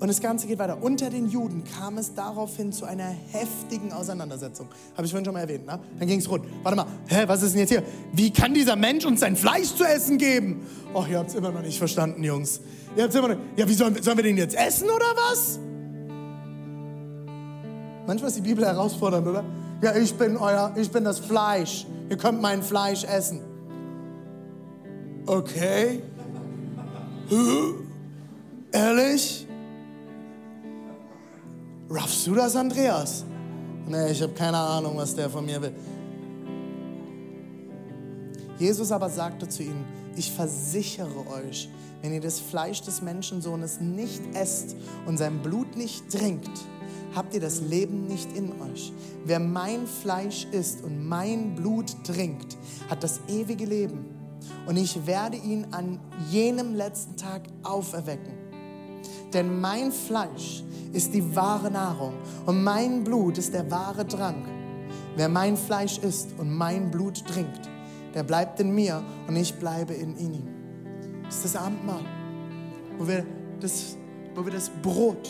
Und 0.01 0.07
das 0.07 0.21
Ganze 0.21 0.47
geht 0.47 0.61
weiter. 0.61 0.81
Unter 0.81 1.11
den 1.11 1.29
Juden 1.29 1.65
kam 1.65 1.99
es 1.99 2.15
daraufhin 2.15 2.73
zu 2.73 2.85
einer 2.85 3.13
heftigen 3.33 3.93
Auseinandersetzung. 3.93 4.69
Habe 4.97 5.07
ich 5.07 5.11
vorhin 5.11 5.25
schon 5.25 5.35
mal 5.35 5.41
erwähnt. 5.41 5.67
Ne? 5.67 5.81
Dann 5.99 6.09
ging 6.09 6.21
es 6.21 6.31
rund. 6.31 6.45
Warte 6.63 6.77
mal, 6.77 6.87
hä, 7.09 7.25
was 7.27 7.43
ist 7.43 7.53
denn 7.53 7.61
jetzt 7.61 7.71
hier? 7.71 7.83
Wie 8.13 8.33
kann 8.33 8.55
dieser 8.55 8.77
Mensch 8.77 9.05
uns 9.05 9.21
sein 9.21 9.35
Fleisch 9.35 9.75
zu 9.75 9.85
essen 9.85 10.19
geben? 10.19 10.65
Och, 10.95 11.09
ihr 11.09 11.19
habt 11.19 11.31
es 11.31 11.35
immer 11.35 11.51
noch 11.51 11.63
nicht 11.63 11.79
verstanden, 11.79 12.23
Jungs. 12.23 12.61
Ihr 12.97 13.03
habt's 13.03 13.17
immer 13.17 13.29
noch, 13.29 13.37
ja, 13.57 13.69
wie 13.69 13.75
sollen, 13.75 14.01
sollen 14.01 14.17
wir 14.17 14.25
den 14.25 14.37
jetzt 14.37 14.55
essen 14.55 14.89
oder 14.89 15.07
was? 15.17 15.59
Manchmal 18.07 18.29
ist 18.29 18.37
die 18.37 18.43
Bibel 18.43 18.65
herausfordernd, 18.65 19.27
oder? 19.27 19.45
Ja, 19.83 19.97
ich 19.97 20.15
bin 20.15 20.37
euer, 20.37 20.73
ich 20.77 20.91
bin 20.91 21.05
das 21.05 21.19
Fleisch. 21.19 21.87
Ihr 22.09 22.17
könnt 22.17 22.41
mein 22.41 22.63
Fleisch 22.63 23.05
essen. 23.05 23.41
Okay. 25.27 26.03
Ehrlich? 28.73 29.48
Raffst 31.91 32.27
du 32.27 32.35
das, 32.35 32.55
Andreas? 32.55 33.25
Nee, 33.87 34.11
ich 34.11 34.23
habe 34.23 34.35
keine 34.35 34.59
Ahnung, 34.59 34.97
was 34.97 35.15
der 35.15 35.31
von 35.31 35.47
mir 35.47 35.61
will. 35.63 35.73
Jesus 38.59 38.93
aber 38.93 39.09
sagte 39.09 39.49
zu 39.49 39.63
ihnen, 39.63 39.85
ich 40.15 40.31
versichere 40.31 41.27
euch, 41.29 41.71
wenn 42.03 42.13
ihr 42.13 42.21
das 42.21 42.41
Fleisch 42.41 42.83
des 42.83 43.01
Menschensohnes 43.01 43.81
nicht 43.81 44.21
esst 44.35 44.77
und 45.07 45.17
sein 45.17 45.41
Blut 45.43 45.77
nicht 45.77 46.11
trinkt, 46.11 46.51
habt 47.15 47.35
ihr 47.35 47.41
das 47.41 47.61
Leben 47.61 48.07
nicht 48.07 48.37
in 48.37 48.53
euch. 48.61 48.93
Wer 49.25 49.41
mein 49.41 49.87
Fleisch 49.87 50.47
isst 50.53 50.83
und 50.85 51.07
mein 51.09 51.55
Blut 51.55 52.05
trinkt, 52.05 52.57
hat 52.91 53.03
das 53.03 53.21
ewige 53.29 53.65
Leben. 53.65 54.05
Und 54.67 54.77
ich 54.77 55.07
werde 55.07 55.37
ihn 55.37 55.69
an 55.71 56.01
jenem 56.31 56.75
letzten 56.75 57.17
Tag 57.17 57.43
auferwecken. 57.63 58.38
Denn 59.33 59.61
mein 59.61 59.93
Fleisch 59.93 60.65
ist 60.93 61.13
die 61.13 61.37
wahre 61.37 61.71
Nahrung 61.71 62.15
und 62.47 62.63
mein 62.63 63.05
Blut 63.05 63.39
ist 63.39 63.53
der 63.53 63.71
wahre 63.71 64.07
Trank. 64.07 64.47
Wer 65.17 65.29
mein 65.29 65.57
Fleisch 65.57 65.99
isst 65.99 66.31
und 66.39 66.51
mein 66.51 66.91
Blut 66.91 67.27
trinkt, 67.27 67.69
der 68.15 68.23
bleibt 68.23 68.61
in 68.61 68.75
mir 68.75 69.03
und 69.27 69.37
ich 69.37 69.55
bleibe 69.55 69.93
in 69.93 70.17
ihm. 70.17 70.49
Das 71.25 71.37
ist 71.37 71.45
das 71.45 71.57
Abendmahl, 71.57 72.05
wo 72.97 73.07
wir 73.07 73.27
das, 73.61 73.97
wo 74.35 74.45
wir 74.45 74.53
das 74.53 74.71
Brot 74.83 75.29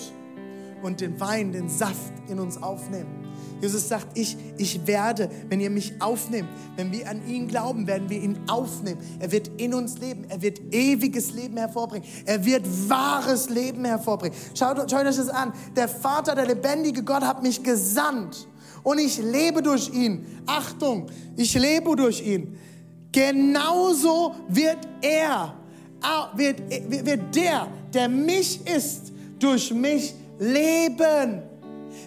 und 0.82 1.00
den 1.00 1.18
Wein, 1.18 1.52
den 1.52 1.68
Saft 1.68 2.12
in 2.28 2.38
uns 2.38 2.62
aufnehmen. 2.62 3.17
Jesus 3.60 3.88
sagt, 3.88 4.16
ich, 4.16 4.36
ich 4.56 4.86
werde, 4.86 5.28
wenn 5.48 5.60
ihr 5.60 5.70
mich 5.70 6.00
aufnehmt, 6.00 6.48
wenn 6.76 6.92
wir 6.92 7.08
an 7.08 7.26
ihn 7.26 7.48
glauben, 7.48 7.86
werden 7.86 8.08
wir 8.08 8.20
ihn 8.20 8.38
aufnehmen. 8.48 9.00
Er 9.18 9.32
wird 9.32 9.50
in 9.60 9.74
uns 9.74 9.98
leben. 9.98 10.24
Er 10.28 10.40
wird 10.40 10.60
ewiges 10.72 11.32
Leben 11.32 11.56
hervorbringen. 11.56 12.08
Er 12.24 12.44
wird 12.44 12.64
wahres 12.88 13.50
Leben 13.50 13.84
hervorbringen. 13.84 14.36
Schaut, 14.54 14.90
schaut 14.90 15.06
euch 15.06 15.16
das 15.16 15.28
an. 15.28 15.52
Der 15.74 15.88
Vater, 15.88 16.34
der 16.34 16.46
lebendige 16.46 17.02
Gott 17.02 17.22
hat 17.22 17.42
mich 17.42 17.62
gesandt 17.62 18.46
und 18.82 18.98
ich 18.98 19.18
lebe 19.18 19.62
durch 19.62 19.90
ihn. 19.92 20.24
Achtung, 20.46 21.06
ich 21.36 21.54
lebe 21.54 21.96
durch 21.96 22.24
ihn. 22.24 22.56
Genauso 23.12 24.34
wird 24.48 24.78
er, 25.00 25.54
wird, 26.34 26.60
wird 27.06 27.34
der, 27.34 27.68
der 27.92 28.08
mich 28.08 28.66
ist, 28.66 29.12
durch 29.38 29.72
mich 29.72 30.14
leben. 30.38 31.42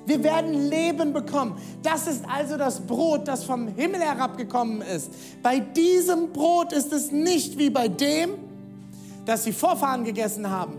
Wir 0.06 0.24
werden 0.24 0.70
Leben 0.70 1.14
bekommen. 1.14 1.58
Das 1.84 2.08
ist 2.08 2.24
also 2.28 2.58
das 2.58 2.80
Brot, 2.80 3.28
das 3.28 3.44
vom 3.44 3.68
Himmel 3.68 4.02
herabgekommen 4.02 4.82
ist. 4.82 5.12
Bei 5.44 5.60
diesem 5.60 6.32
Brot 6.32 6.74
ist 6.74 6.92
es 6.92 7.12
nicht 7.12 7.58
wie 7.58 7.70
bei 7.70 7.88
dem, 7.88 8.32
das 9.26 9.44
die 9.44 9.54
Vorfahren 9.54 10.04
gegessen 10.04 10.50
haben. 10.50 10.74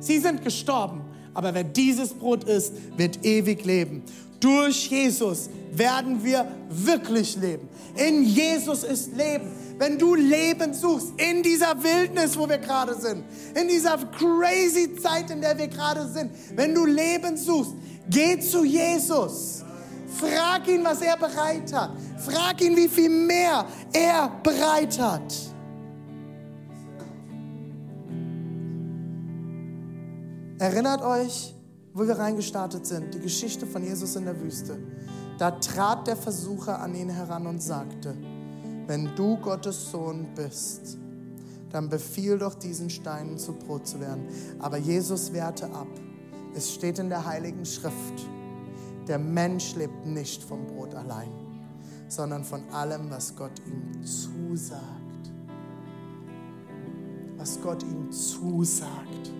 Sie 0.00 0.18
sind 0.18 0.42
gestorben, 0.42 1.02
aber 1.34 1.54
wer 1.54 1.64
dieses 1.64 2.14
Brot 2.14 2.44
isst, 2.44 2.74
wird 2.96 3.24
ewig 3.24 3.64
leben. 3.64 4.02
Durch 4.40 4.88
Jesus 4.88 5.48
werden 5.72 6.22
wir 6.24 6.46
wirklich 6.68 7.36
leben. 7.36 7.68
In 7.96 8.24
Jesus 8.24 8.82
ist 8.82 9.16
Leben. 9.16 9.50
Wenn 9.78 9.98
du 9.98 10.14
Leben 10.14 10.74
suchst 10.74 11.12
in 11.16 11.42
dieser 11.42 11.82
Wildnis, 11.82 12.36
wo 12.36 12.48
wir 12.48 12.58
gerade 12.58 12.94
sind, 12.94 13.24
in 13.54 13.68
dieser 13.68 13.96
crazy 13.98 14.96
Zeit, 14.96 15.30
in 15.30 15.40
der 15.40 15.56
wir 15.58 15.68
gerade 15.68 16.06
sind, 16.08 16.30
wenn 16.54 16.74
du 16.74 16.84
Leben 16.86 17.36
suchst, 17.36 17.74
geh 18.08 18.38
zu 18.38 18.64
Jesus. 18.64 19.64
Frag 20.18 20.68
ihn, 20.68 20.84
was 20.84 21.00
er 21.00 21.16
bereit 21.16 21.72
hat. 21.72 21.90
Frag 22.18 22.60
ihn, 22.60 22.76
wie 22.76 22.88
viel 22.88 23.08
mehr 23.08 23.64
er 23.92 24.30
bereit 24.42 24.98
hat. 24.98 25.34
Erinnert 30.58 31.02
euch, 31.02 31.54
wo 31.92 32.06
wir 32.06 32.18
reingestartet 32.18 32.86
sind, 32.86 33.14
die 33.14 33.18
Geschichte 33.18 33.66
von 33.66 33.82
Jesus 33.82 34.14
in 34.16 34.24
der 34.24 34.40
Wüste. 34.40 34.78
Da 35.38 35.50
trat 35.50 36.06
der 36.06 36.16
Versucher 36.16 36.80
an 36.80 36.94
ihn 36.94 37.08
heran 37.08 37.46
und 37.46 37.60
sagte, 37.60 38.14
wenn 38.86 39.10
du 39.16 39.36
Gottes 39.38 39.90
Sohn 39.90 40.28
bist, 40.36 40.98
dann 41.70 41.88
befiehl 41.88 42.38
doch 42.38 42.54
diesen 42.54 42.90
Steinen 42.90 43.38
zu 43.38 43.54
Brot 43.54 43.86
zu 43.86 43.98
werden. 43.98 44.28
Aber 44.58 44.76
Jesus 44.76 45.32
wehrte 45.32 45.66
ab. 45.66 45.88
Es 46.54 46.74
steht 46.74 46.98
in 46.98 47.08
der 47.08 47.24
Heiligen 47.24 47.64
Schrift, 47.64 48.26
der 49.08 49.18
Mensch 49.18 49.74
lebt 49.74 50.06
nicht 50.06 50.42
vom 50.42 50.66
Brot 50.66 50.94
allein, 50.94 51.30
sondern 52.08 52.44
von 52.44 52.62
allem, 52.70 53.10
was 53.10 53.34
Gott 53.34 53.52
ihm 53.66 54.04
zusagt. 54.04 54.82
Was 57.36 57.60
Gott 57.60 57.82
ihm 57.82 58.12
zusagt. 58.12 59.32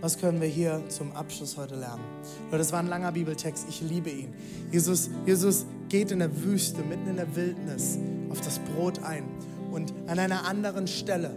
Was 0.00 0.18
können 0.18 0.40
wir 0.40 0.48
hier 0.48 0.82
zum 0.88 1.12
Abschluss 1.12 1.56
heute 1.56 1.74
lernen? 1.74 2.04
Das 2.50 2.72
war 2.72 2.78
ein 2.78 2.86
langer 2.86 3.12
Bibeltext. 3.12 3.66
Ich 3.68 3.82
liebe 3.82 4.08
ihn. 4.08 4.32
Jesus, 4.70 5.10
Jesus 5.26 5.66
geht 5.88 6.10
in 6.10 6.20
der 6.20 6.42
Wüste, 6.42 6.82
mitten 6.82 7.08
in 7.08 7.16
der 7.16 7.34
Wildnis, 7.36 7.98
auf 8.30 8.40
das 8.40 8.58
Brot 8.60 9.02
ein. 9.02 9.24
Und 9.70 9.92
an 10.06 10.18
einer 10.18 10.46
anderen 10.46 10.86
Stelle 10.86 11.34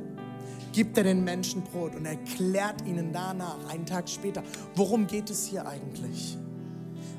gibt 0.73 0.97
er 0.97 1.05
den 1.05 1.23
Menschen 1.23 1.61
Brot 1.61 1.95
und 1.95 2.05
erklärt 2.05 2.85
ihnen 2.85 3.13
danach, 3.13 3.57
einen 3.69 3.85
Tag 3.85 4.09
später, 4.09 4.43
worum 4.75 5.07
geht 5.07 5.29
es 5.29 5.45
hier 5.45 5.65
eigentlich? 5.65 6.37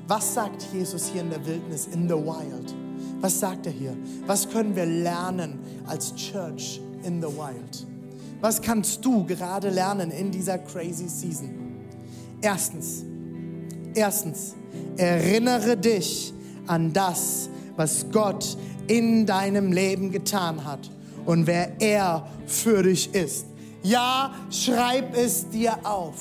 Was 0.07 0.35
sagt 0.35 0.67
Jesus 0.71 1.07
hier 1.07 1.21
in 1.21 1.31
der 1.31 1.43
Wildnis, 1.45 1.87
in 1.87 2.07
the 2.07 2.13
wild? 2.13 2.75
Was 3.21 3.39
sagt 3.39 3.65
er 3.65 3.71
hier? 3.71 3.97
Was 4.27 4.47
können 4.47 4.75
wir 4.75 4.85
lernen 4.85 5.59
als 5.87 6.13
Church 6.15 6.79
in 7.03 7.21
the 7.21 7.27
wild? 7.27 7.87
Was 8.41 8.61
kannst 8.61 9.03
du 9.03 9.25
gerade 9.25 9.69
lernen 9.69 10.11
in 10.11 10.29
dieser 10.29 10.59
crazy 10.59 11.07
season? 11.07 11.49
Erstens, 12.41 13.03
erstens, 13.95 14.53
erinnere 14.97 15.77
dich 15.77 16.33
an 16.67 16.93
das, 16.93 17.49
was 17.77 18.05
Gott 18.11 18.57
in 18.87 19.25
deinem 19.25 19.71
Leben 19.71 20.11
getan 20.11 20.63
hat 20.63 20.91
und 21.25 21.47
wer 21.47 21.79
er 21.79 22.27
für 22.47 22.83
dich 22.83 23.13
ist. 23.13 23.45
Ja, 23.83 24.33
schreib 24.49 25.15
es 25.15 25.49
dir 25.49 25.77
auf. 25.83 26.15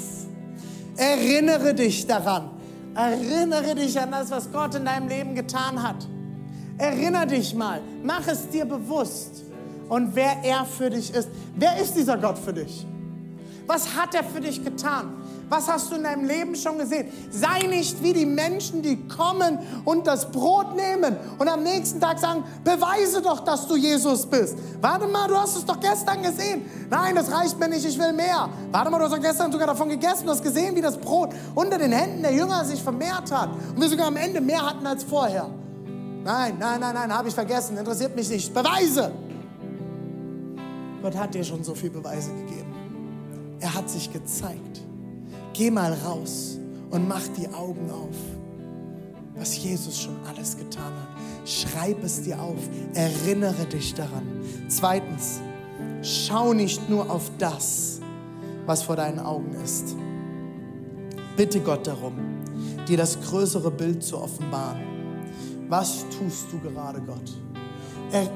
Erinnere 0.96 1.74
dich 1.74 2.06
daran. 2.06 2.50
Erinnere 2.94 3.74
dich 3.74 3.98
an 3.98 4.10
das, 4.10 4.30
was 4.30 4.52
Gott 4.52 4.74
in 4.74 4.84
deinem 4.84 5.08
Leben 5.08 5.34
getan 5.34 5.82
hat. 5.82 6.06
Erinnere 6.78 7.26
dich 7.26 7.54
mal. 7.54 7.80
Mach 8.02 8.26
es 8.28 8.48
dir 8.48 8.64
bewusst 8.64 9.44
und 9.88 10.14
wer 10.14 10.44
er 10.44 10.64
für 10.64 10.90
dich 10.90 11.12
ist. 11.12 11.28
Wer 11.56 11.80
ist 11.80 11.94
dieser 11.94 12.18
Gott 12.18 12.38
für 12.38 12.52
dich? 12.52 12.86
Was 13.66 13.96
hat 13.96 14.14
er 14.14 14.24
für 14.24 14.40
dich 14.40 14.62
getan? 14.62 15.12
Was 15.48 15.68
hast 15.68 15.90
du 15.90 15.96
in 15.96 16.04
deinem 16.04 16.26
Leben 16.26 16.54
schon 16.56 16.78
gesehen? 16.78 17.08
Sei 17.30 17.66
nicht 17.66 18.02
wie 18.02 18.12
die 18.12 18.26
Menschen, 18.26 18.82
die 18.82 18.96
kommen 19.08 19.58
und 19.84 20.06
das 20.06 20.30
Brot 20.30 20.74
nehmen 20.74 21.16
und 21.38 21.48
am 21.48 21.62
nächsten 21.62 22.00
Tag 22.00 22.18
sagen, 22.18 22.44
beweise 22.62 23.20
doch, 23.22 23.40
dass 23.40 23.66
du 23.66 23.76
Jesus 23.76 24.26
bist. 24.26 24.56
Warte 24.80 25.06
mal, 25.06 25.28
du 25.28 25.36
hast 25.36 25.56
es 25.56 25.64
doch 25.64 25.78
gestern 25.80 26.22
gesehen. 26.22 26.64
Nein, 26.90 27.14
das 27.14 27.30
reicht 27.30 27.58
mir 27.58 27.68
nicht, 27.68 27.84
ich 27.84 27.98
will 27.98 28.12
mehr. 28.12 28.48
Warte 28.70 28.90
mal, 28.90 28.98
du 28.98 29.04
hast 29.04 29.14
doch 29.14 29.20
gestern 29.20 29.52
sogar 29.52 29.66
davon 29.66 29.88
gegessen, 29.88 30.24
du 30.26 30.32
hast 30.32 30.42
gesehen, 30.42 30.74
wie 30.76 30.82
das 30.82 30.96
Brot 30.98 31.30
unter 31.54 31.78
den 31.78 31.92
Händen 31.92 32.22
der 32.22 32.32
Jünger 32.32 32.64
sich 32.64 32.82
vermehrt 32.82 33.30
hat 33.30 33.50
und 33.74 33.80
wir 33.80 33.88
sogar 33.88 34.06
am 34.06 34.16
Ende 34.16 34.40
mehr 34.40 34.64
hatten 34.64 34.86
als 34.86 35.04
vorher. 35.04 35.48
Nein, 36.24 36.56
nein, 36.58 36.80
nein, 36.80 36.94
nein, 36.94 37.14
habe 37.14 37.28
ich 37.28 37.34
vergessen, 37.34 37.76
interessiert 37.76 38.16
mich 38.16 38.30
nicht. 38.30 38.54
Beweise! 38.54 39.12
Gott 41.02 41.16
hat 41.16 41.34
dir 41.34 41.44
schon 41.44 41.62
so 41.62 41.74
viele 41.74 41.92
Beweise 41.92 42.30
gegeben. 42.30 42.74
Er 43.60 43.74
hat 43.74 43.90
sich 43.90 44.10
gezeigt. 44.10 44.80
Geh 45.54 45.70
mal 45.70 45.92
raus 45.92 46.58
und 46.90 47.06
mach 47.06 47.22
die 47.38 47.46
Augen 47.54 47.88
auf, 47.88 48.16
was 49.36 49.56
Jesus 49.56 50.02
schon 50.02 50.16
alles 50.28 50.56
getan 50.56 50.92
hat. 50.92 51.48
Schreib 51.48 52.02
es 52.02 52.22
dir 52.22 52.42
auf, 52.42 52.58
erinnere 52.94 53.64
dich 53.66 53.94
daran. 53.94 54.26
Zweitens, 54.66 55.40
schau 56.02 56.54
nicht 56.54 56.90
nur 56.90 57.08
auf 57.08 57.30
das, 57.38 58.00
was 58.66 58.82
vor 58.82 58.96
deinen 58.96 59.20
Augen 59.20 59.54
ist. 59.64 59.94
Bitte 61.36 61.60
Gott 61.60 61.86
darum, 61.86 62.14
dir 62.88 62.96
das 62.96 63.20
größere 63.20 63.70
Bild 63.70 64.02
zu 64.02 64.18
offenbaren. 64.18 64.82
Was 65.68 66.04
tust 66.18 66.46
du 66.50 66.58
gerade, 66.58 67.00
Gott? 67.00 67.32
Er 68.10 68.28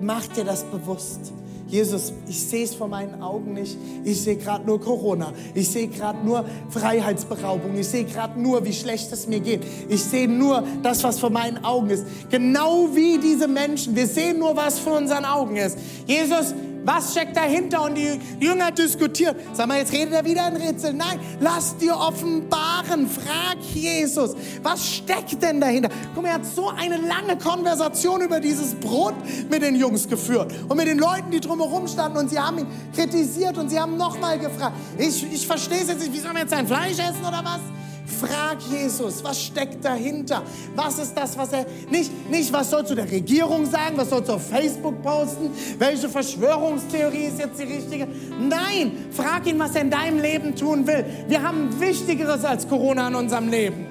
macht 0.00 0.36
dir 0.36 0.44
das 0.44 0.64
bewusst. 0.64 1.32
Jesus, 1.68 2.12
ich 2.28 2.40
sehe 2.40 2.64
es 2.64 2.74
vor 2.74 2.86
meinen 2.86 3.20
Augen 3.20 3.54
nicht. 3.54 3.76
Ich 4.04 4.22
sehe 4.22 4.36
gerade 4.36 4.64
nur 4.64 4.80
Corona. 4.80 5.32
Ich 5.54 5.68
sehe 5.68 5.88
gerade 5.88 6.24
nur 6.24 6.44
Freiheitsberaubung. 6.70 7.76
Ich 7.76 7.88
sehe 7.88 8.04
gerade 8.04 8.40
nur, 8.40 8.64
wie 8.64 8.72
schlecht 8.72 9.12
es 9.12 9.26
mir 9.26 9.40
geht. 9.40 9.62
Ich 9.88 10.02
sehe 10.04 10.28
nur 10.28 10.62
das, 10.82 11.02
was 11.02 11.18
vor 11.18 11.30
meinen 11.30 11.64
Augen 11.64 11.90
ist. 11.90 12.06
Genau 12.30 12.88
wie 12.94 13.18
diese 13.18 13.48
Menschen. 13.48 13.96
Wir 13.96 14.06
sehen 14.06 14.38
nur, 14.38 14.56
was 14.56 14.78
vor 14.78 14.96
unseren 14.96 15.24
Augen 15.24 15.56
ist. 15.56 15.76
Jesus, 16.06 16.54
was 16.86 17.10
steckt 17.10 17.36
dahinter? 17.36 17.82
Und 17.82 17.96
die 17.96 18.18
Jünger 18.40 18.70
diskutieren. 18.70 19.36
Sag 19.52 19.66
mal, 19.66 19.78
jetzt 19.78 19.92
redet 19.92 20.14
er 20.14 20.24
wieder 20.24 20.44
ein 20.44 20.56
Rätsel. 20.56 20.92
Nein, 20.92 21.18
lass 21.40 21.76
dir 21.76 21.96
offenbaren. 21.96 23.08
Frag 23.08 23.58
Jesus, 23.74 24.36
was 24.62 24.86
steckt 24.86 25.42
denn 25.42 25.60
dahinter? 25.60 25.88
Guck 26.14 26.22
mal, 26.22 26.28
er 26.28 26.34
hat 26.34 26.46
so 26.46 26.68
eine 26.68 26.96
lange 26.96 27.36
Konversation 27.36 28.22
über 28.22 28.38
dieses 28.38 28.74
Brot 28.74 29.14
mit 29.50 29.62
den 29.62 29.74
Jungs 29.74 30.08
geführt 30.08 30.54
und 30.68 30.76
mit 30.76 30.86
den 30.86 30.98
Leuten, 30.98 31.30
die 31.30 31.40
drumherum 31.40 31.88
standen 31.88 32.18
und 32.18 32.30
sie 32.30 32.38
haben 32.38 32.58
ihn 32.58 32.66
kritisiert 32.94 33.58
und 33.58 33.68
sie 33.68 33.80
haben 33.80 33.96
nochmal 33.96 34.38
gefragt. 34.38 34.76
Ich, 34.96 35.26
ich 35.32 35.46
verstehe 35.46 35.80
es 35.80 35.88
jetzt 35.88 36.00
nicht, 36.00 36.12
wie 36.12 36.20
soll 36.20 36.32
man 36.32 36.42
jetzt 36.42 36.50
sein 36.50 36.66
Fleisch 36.66 36.98
essen 36.98 37.24
oder 37.26 37.42
was? 37.42 37.60
Frag 38.06 38.58
Jesus, 38.70 39.22
was 39.24 39.42
steckt 39.42 39.84
dahinter? 39.84 40.42
Was 40.76 40.98
ist 40.98 41.14
das, 41.14 41.36
was 41.36 41.52
er 41.52 41.66
nicht, 41.90 42.30
nicht 42.30 42.52
was 42.52 42.70
sollst 42.70 42.92
du 42.92 42.94
der 42.94 43.10
Regierung 43.10 43.66
sagen, 43.66 43.96
was 43.96 44.10
sollst 44.10 44.28
du 44.28 44.34
auf 44.34 44.48
Facebook 44.48 45.02
posten? 45.02 45.50
Welche 45.78 46.08
Verschwörungstheorie 46.08 47.26
ist 47.26 47.40
jetzt 47.40 47.58
die 47.58 47.64
richtige? 47.64 48.06
Nein, 48.38 49.06
frag 49.10 49.46
ihn, 49.46 49.58
was 49.58 49.74
er 49.74 49.82
in 49.82 49.90
deinem 49.90 50.20
Leben 50.20 50.54
tun 50.54 50.86
will. 50.86 51.04
Wir 51.26 51.42
haben 51.42 51.80
Wichtigeres 51.80 52.44
als 52.44 52.68
Corona 52.68 53.08
in 53.08 53.16
unserem 53.16 53.48
Leben. 53.48 53.86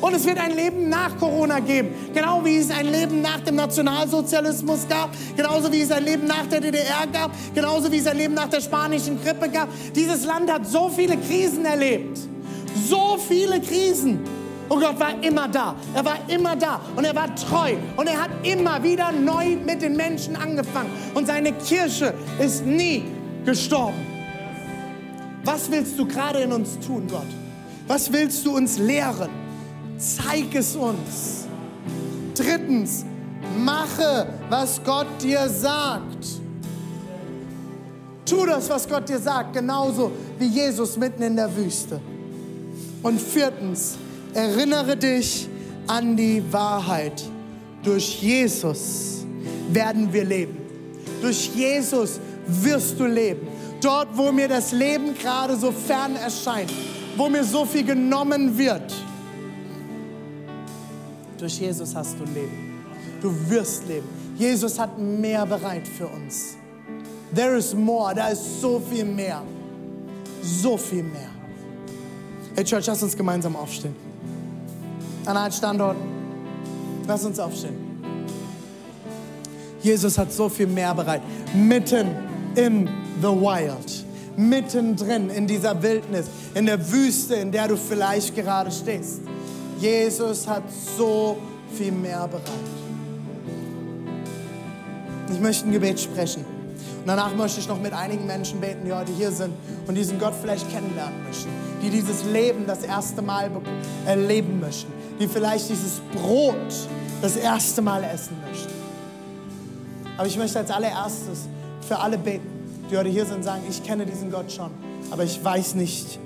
Und 0.00 0.14
es 0.14 0.24
wird 0.24 0.38
ein 0.38 0.54
Leben 0.54 0.88
nach 0.88 1.16
Corona 1.18 1.60
geben. 1.60 1.90
Genau 2.12 2.44
wie 2.44 2.56
es 2.56 2.70
ein 2.70 2.86
Leben 2.86 3.20
nach 3.20 3.40
dem 3.40 3.56
Nationalsozialismus 3.56 4.86
gab, 4.88 5.10
genauso 5.36 5.72
wie 5.72 5.80
es 5.80 5.92
ein 5.92 6.04
Leben 6.04 6.26
nach 6.26 6.46
der 6.46 6.60
DDR 6.60 7.06
gab, 7.12 7.30
genauso 7.54 7.90
wie 7.90 7.98
es 7.98 8.06
ein 8.06 8.16
Leben 8.16 8.34
nach 8.34 8.48
der 8.48 8.60
spanischen 8.60 9.22
Grippe 9.22 9.48
gab. 9.48 9.68
Dieses 9.94 10.24
Land 10.24 10.52
hat 10.52 10.66
so 10.66 10.88
viele 10.88 11.16
Krisen 11.16 11.64
erlebt 11.64 12.31
so 12.74 13.16
viele 13.16 13.60
Krisen. 13.60 14.20
Und 14.68 14.80
Gott 14.80 14.98
war 14.98 15.22
immer 15.22 15.48
da. 15.48 15.76
Er 15.94 16.04
war 16.04 16.18
immer 16.28 16.56
da 16.56 16.80
und 16.96 17.04
er 17.04 17.14
war 17.14 17.34
treu 17.34 17.74
und 17.96 18.06
er 18.06 18.22
hat 18.22 18.30
immer 18.42 18.82
wieder 18.82 19.12
neu 19.12 19.56
mit 19.56 19.82
den 19.82 19.96
Menschen 19.96 20.34
angefangen. 20.34 20.90
Und 21.14 21.26
seine 21.26 21.52
Kirche 21.52 22.14
ist 22.38 22.64
nie 22.64 23.04
gestorben. 23.44 24.06
Was 25.44 25.70
willst 25.70 25.98
du 25.98 26.06
gerade 26.06 26.38
in 26.40 26.52
uns 26.52 26.78
tun, 26.78 27.06
Gott? 27.10 27.26
Was 27.86 28.12
willst 28.12 28.46
du 28.46 28.56
uns 28.56 28.78
lehren? 28.78 29.28
Zeig 29.98 30.54
es 30.54 30.74
uns. 30.76 31.46
Drittens, 32.34 33.04
mache, 33.58 34.26
was 34.48 34.80
Gott 34.82 35.06
dir 35.20 35.48
sagt. 35.48 36.40
Tu 38.24 38.46
das, 38.46 38.70
was 38.70 38.88
Gott 38.88 39.08
dir 39.08 39.18
sagt, 39.18 39.52
genauso 39.52 40.12
wie 40.38 40.46
Jesus 40.46 40.96
mitten 40.96 41.22
in 41.22 41.36
der 41.36 41.54
Wüste. 41.54 42.00
Und 43.02 43.20
viertens, 43.20 43.96
erinnere 44.34 44.96
dich 44.96 45.48
an 45.86 46.16
die 46.16 46.42
Wahrheit. 46.52 47.22
Durch 47.82 48.22
Jesus 48.22 49.24
werden 49.70 50.12
wir 50.12 50.24
leben. 50.24 50.56
Durch 51.20 51.50
Jesus 51.54 52.20
wirst 52.46 52.98
du 52.98 53.06
leben. 53.06 53.48
Dort, 53.80 54.16
wo 54.16 54.30
mir 54.30 54.46
das 54.46 54.70
Leben 54.72 55.14
gerade 55.14 55.56
so 55.56 55.72
fern 55.72 56.14
erscheint, 56.14 56.72
wo 57.16 57.28
mir 57.28 57.42
so 57.42 57.64
viel 57.64 57.84
genommen 57.84 58.56
wird. 58.56 58.92
Durch 61.38 61.58
Jesus 61.58 61.94
hast 61.96 62.14
du 62.20 62.24
Leben. 62.24 62.84
Du 63.20 63.34
wirst 63.50 63.88
leben. 63.88 64.06
Jesus 64.38 64.78
hat 64.78 64.96
mehr 64.96 65.44
bereit 65.44 65.88
für 65.88 66.06
uns. 66.06 66.56
There 67.34 67.56
is 67.56 67.74
more. 67.74 68.14
Da 68.14 68.28
ist 68.28 68.60
so 68.60 68.80
viel 68.80 69.04
mehr. 69.04 69.42
So 70.40 70.76
viel 70.76 71.02
mehr. 71.02 71.31
Hey 72.54 72.64
Church, 72.64 72.86
lass 72.86 73.02
uns 73.02 73.16
gemeinsam 73.16 73.56
aufstehen. 73.56 73.96
An 75.24 75.38
allen 75.38 75.52
Standorten. 75.52 76.02
Lass 77.06 77.24
uns 77.24 77.38
aufstehen. 77.38 77.74
Jesus 79.80 80.18
hat 80.18 80.30
so 80.30 80.50
viel 80.50 80.66
mehr 80.66 80.94
bereit. 80.94 81.22
Mitten 81.54 82.08
in 82.54 82.88
the 83.22 83.28
wild. 83.28 84.04
Mittendrin 84.36 85.30
in 85.30 85.46
dieser 85.46 85.82
Wildnis, 85.82 86.26
in 86.54 86.66
der 86.66 86.92
Wüste, 86.92 87.34
in 87.36 87.52
der 87.52 87.68
du 87.68 87.76
vielleicht 87.76 88.34
gerade 88.34 88.70
stehst. 88.70 89.20
Jesus 89.78 90.46
hat 90.46 90.62
so 90.96 91.38
viel 91.74 91.92
mehr 91.92 92.28
bereit. 92.28 92.42
Ich 95.32 95.40
möchte 95.40 95.68
ein 95.68 95.72
Gebet 95.72 96.00
sprechen. 96.00 96.44
Und 97.00 97.06
danach 97.06 97.34
möchte 97.34 97.60
ich 97.60 97.68
noch 97.68 97.80
mit 97.80 97.94
einigen 97.94 98.26
Menschen 98.26 98.60
beten, 98.60 98.84
die 98.84 98.92
heute 98.92 99.12
hier 99.12 99.30
sind 99.30 99.54
und 99.86 99.94
diesen 99.94 100.18
Gott 100.18 100.34
vielleicht 100.40 100.70
kennenlernen 100.70 101.24
möchten 101.24 101.71
die 101.82 101.90
dieses 101.90 102.24
Leben 102.24 102.66
das 102.66 102.82
erste 102.84 103.20
Mal 103.22 103.50
erleben 104.06 104.60
möchten, 104.60 104.92
die 105.18 105.26
vielleicht 105.26 105.68
dieses 105.68 106.00
Brot 106.12 106.56
das 107.20 107.36
erste 107.36 107.82
Mal 107.82 108.04
essen 108.04 108.36
möchten. 108.48 108.72
Aber 110.16 110.26
ich 110.26 110.36
möchte 110.36 110.58
als 110.58 110.70
allererstes 110.70 111.48
für 111.86 111.98
alle 111.98 112.16
beten, 112.16 112.48
die 112.90 112.96
heute 112.96 113.08
hier 113.08 113.26
sind, 113.26 113.42
sagen, 113.42 113.62
ich 113.68 113.82
kenne 113.82 114.06
diesen 114.06 114.30
Gott 114.30 114.50
schon, 114.52 114.70
aber 115.10 115.24
ich 115.24 115.42
weiß 115.42 115.74
nicht, 115.74 116.18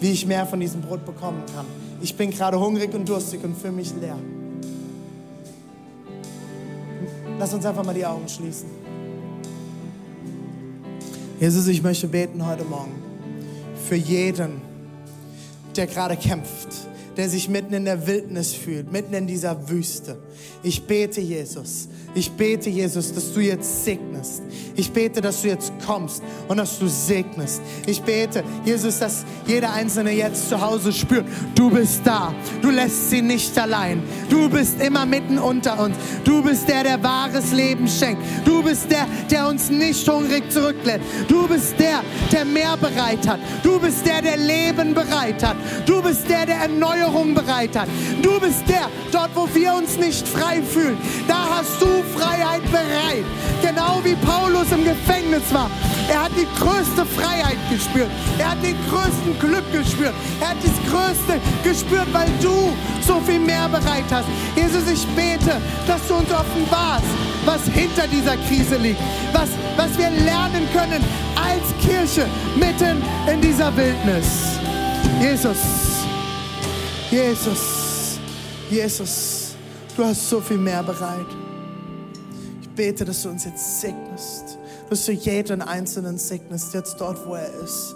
wie 0.00 0.10
ich 0.10 0.26
mehr 0.26 0.46
von 0.46 0.60
diesem 0.60 0.82
Brot 0.82 1.04
bekommen 1.06 1.42
kann. 1.54 1.66
Ich 2.02 2.16
bin 2.16 2.30
gerade 2.30 2.58
hungrig 2.60 2.92
und 2.94 3.08
durstig 3.08 3.42
und 3.44 3.56
fühle 3.56 3.72
mich 3.72 3.92
leer. 4.00 4.16
Lass 7.38 7.54
uns 7.54 7.64
einfach 7.64 7.84
mal 7.84 7.94
die 7.94 8.04
Augen 8.04 8.28
schließen. 8.28 8.68
Jesus, 11.38 11.66
ich 11.68 11.82
möchte 11.82 12.06
beten 12.06 12.46
heute 12.46 12.64
Morgen 12.64 12.92
für 13.88 13.96
jeden, 13.96 14.60
der 15.80 15.86
gerade 15.86 16.14
kämpft, 16.14 16.89
der 17.20 17.28
sich 17.28 17.50
mitten 17.50 17.74
in 17.74 17.84
der 17.84 18.06
Wildnis 18.06 18.54
fühlt, 18.54 18.90
mitten 18.90 19.12
in 19.12 19.26
dieser 19.26 19.68
Wüste. 19.68 20.16
Ich 20.62 20.86
bete, 20.86 21.20
Jesus, 21.20 21.86
ich 22.14 22.30
bete, 22.30 22.70
Jesus, 22.70 23.12
dass 23.12 23.34
du 23.34 23.40
jetzt 23.40 23.84
segnest. 23.84 24.40
Ich 24.74 24.90
bete, 24.90 25.20
dass 25.20 25.42
du 25.42 25.48
jetzt 25.48 25.70
kommst 25.84 26.22
und 26.48 26.56
dass 26.56 26.78
du 26.78 26.88
segnest. 26.88 27.60
Ich 27.86 28.00
bete, 28.00 28.42
Jesus, 28.64 29.00
dass 29.00 29.26
jeder 29.46 29.70
Einzelne 29.74 30.12
jetzt 30.12 30.48
zu 30.48 30.58
Hause 30.58 30.94
spürt, 30.94 31.26
du 31.54 31.68
bist 31.68 32.00
da. 32.04 32.34
Du 32.62 32.70
lässt 32.70 33.10
sie 33.10 33.20
nicht 33.20 33.56
allein. 33.58 34.02
Du 34.30 34.48
bist 34.48 34.80
immer 34.80 35.04
mitten 35.04 35.38
unter 35.38 35.78
uns. 35.78 35.96
Du 36.24 36.42
bist 36.42 36.68
der, 36.70 36.84
der 36.84 37.02
wahres 37.02 37.52
Leben 37.52 37.86
schenkt. 37.86 38.22
Du 38.46 38.62
bist 38.62 38.90
der, 38.90 39.06
der 39.30 39.46
uns 39.46 39.68
nicht 39.68 40.08
hungrig 40.08 40.50
zurücklässt. 40.50 41.04
Du 41.28 41.46
bist 41.46 41.78
der, 41.78 42.02
der 42.32 42.46
mehr 42.46 42.78
bereit 42.78 43.28
hat. 43.28 43.40
Du 43.62 43.78
bist 43.78 44.06
der, 44.06 44.22
der 44.22 44.38
Leben 44.38 44.94
bereit 44.94 45.44
hat. 45.44 45.56
Du 45.84 46.00
bist 46.00 46.26
der, 46.30 46.46
der 46.46 46.56
Erneuerung 46.56 47.09
bereit 47.34 47.76
hat. 47.76 47.88
Du 48.22 48.38
bist 48.40 48.68
der, 48.68 48.88
dort, 49.12 49.30
wo 49.34 49.48
wir 49.52 49.74
uns 49.74 49.96
nicht 49.96 50.26
frei 50.26 50.62
fühlen. 50.62 50.96
Da 51.26 51.46
hast 51.56 51.80
du 51.80 51.86
Freiheit 52.16 52.62
bereit. 52.70 53.24
Genau 53.62 54.00
wie 54.04 54.14
Paulus 54.14 54.70
im 54.72 54.84
Gefängnis 54.84 55.42
war. 55.52 55.70
Er 56.08 56.24
hat 56.24 56.32
die 56.36 56.46
größte 56.58 57.04
Freiheit 57.04 57.58
gespürt. 57.70 58.10
Er 58.38 58.52
hat 58.52 58.62
den 58.62 58.76
größten 58.88 59.38
Glück 59.38 59.70
gespürt. 59.72 60.14
Er 60.40 60.50
hat 60.50 60.56
das 60.62 60.72
Größte 60.90 61.40
gespürt, 61.62 62.08
weil 62.12 62.28
du 62.40 62.72
so 63.06 63.20
viel 63.20 63.40
mehr 63.40 63.68
bereit 63.68 64.04
hast. 64.10 64.26
Jesus, 64.56 64.90
ich 64.90 65.06
bete, 65.08 65.60
dass 65.86 66.06
du 66.08 66.14
uns 66.14 66.30
offenbarst, 66.30 67.06
was 67.44 67.62
hinter 67.64 68.06
dieser 68.06 68.36
Krise 68.48 68.76
liegt. 68.76 69.00
Was, 69.32 69.50
was 69.76 69.96
wir 69.98 70.10
lernen 70.10 70.68
können 70.72 71.04
als 71.36 71.66
Kirche 71.84 72.26
mitten 72.56 73.02
in 73.32 73.40
dieser 73.40 73.74
Wildnis. 73.76 74.58
Jesus, 75.20 75.89
Jesus, 77.10 78.18
Jesus, 78.70 79.54
du 79.96 80.04
hast 80.04 80.28
so 80.28 80.40
viel 80.40 80.58
mehr 80.58 80.82
bereit 80.82 81.26
bete, 82.80 83.04
dass 83.04 83.22
du 83.22 83.28
uns 83.28 83.44
jetzt 83.44 83.82
segnest, 83.82 84.58
dass 84.88 85.04
du 85.04 85.12
jeden 85.12 85.60
Einzelnen 85.60 86.16
segnest, 86.16 86.72
jetzt 86.72 86.98
dort, 86.98 87.26
wo 87.26 87.34
er 87.34 87.52
ist. 87.62 87.94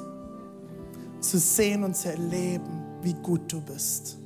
Zu 1.21 1.39
sehen 1.39 1.85
und 1.85 1.97
zu 1.97 2.11
erleben, 2.11 2.85
wie 3.01 3.15
gut 3.15 3.51
du 3.51 3.63
bist. 3.63 4.19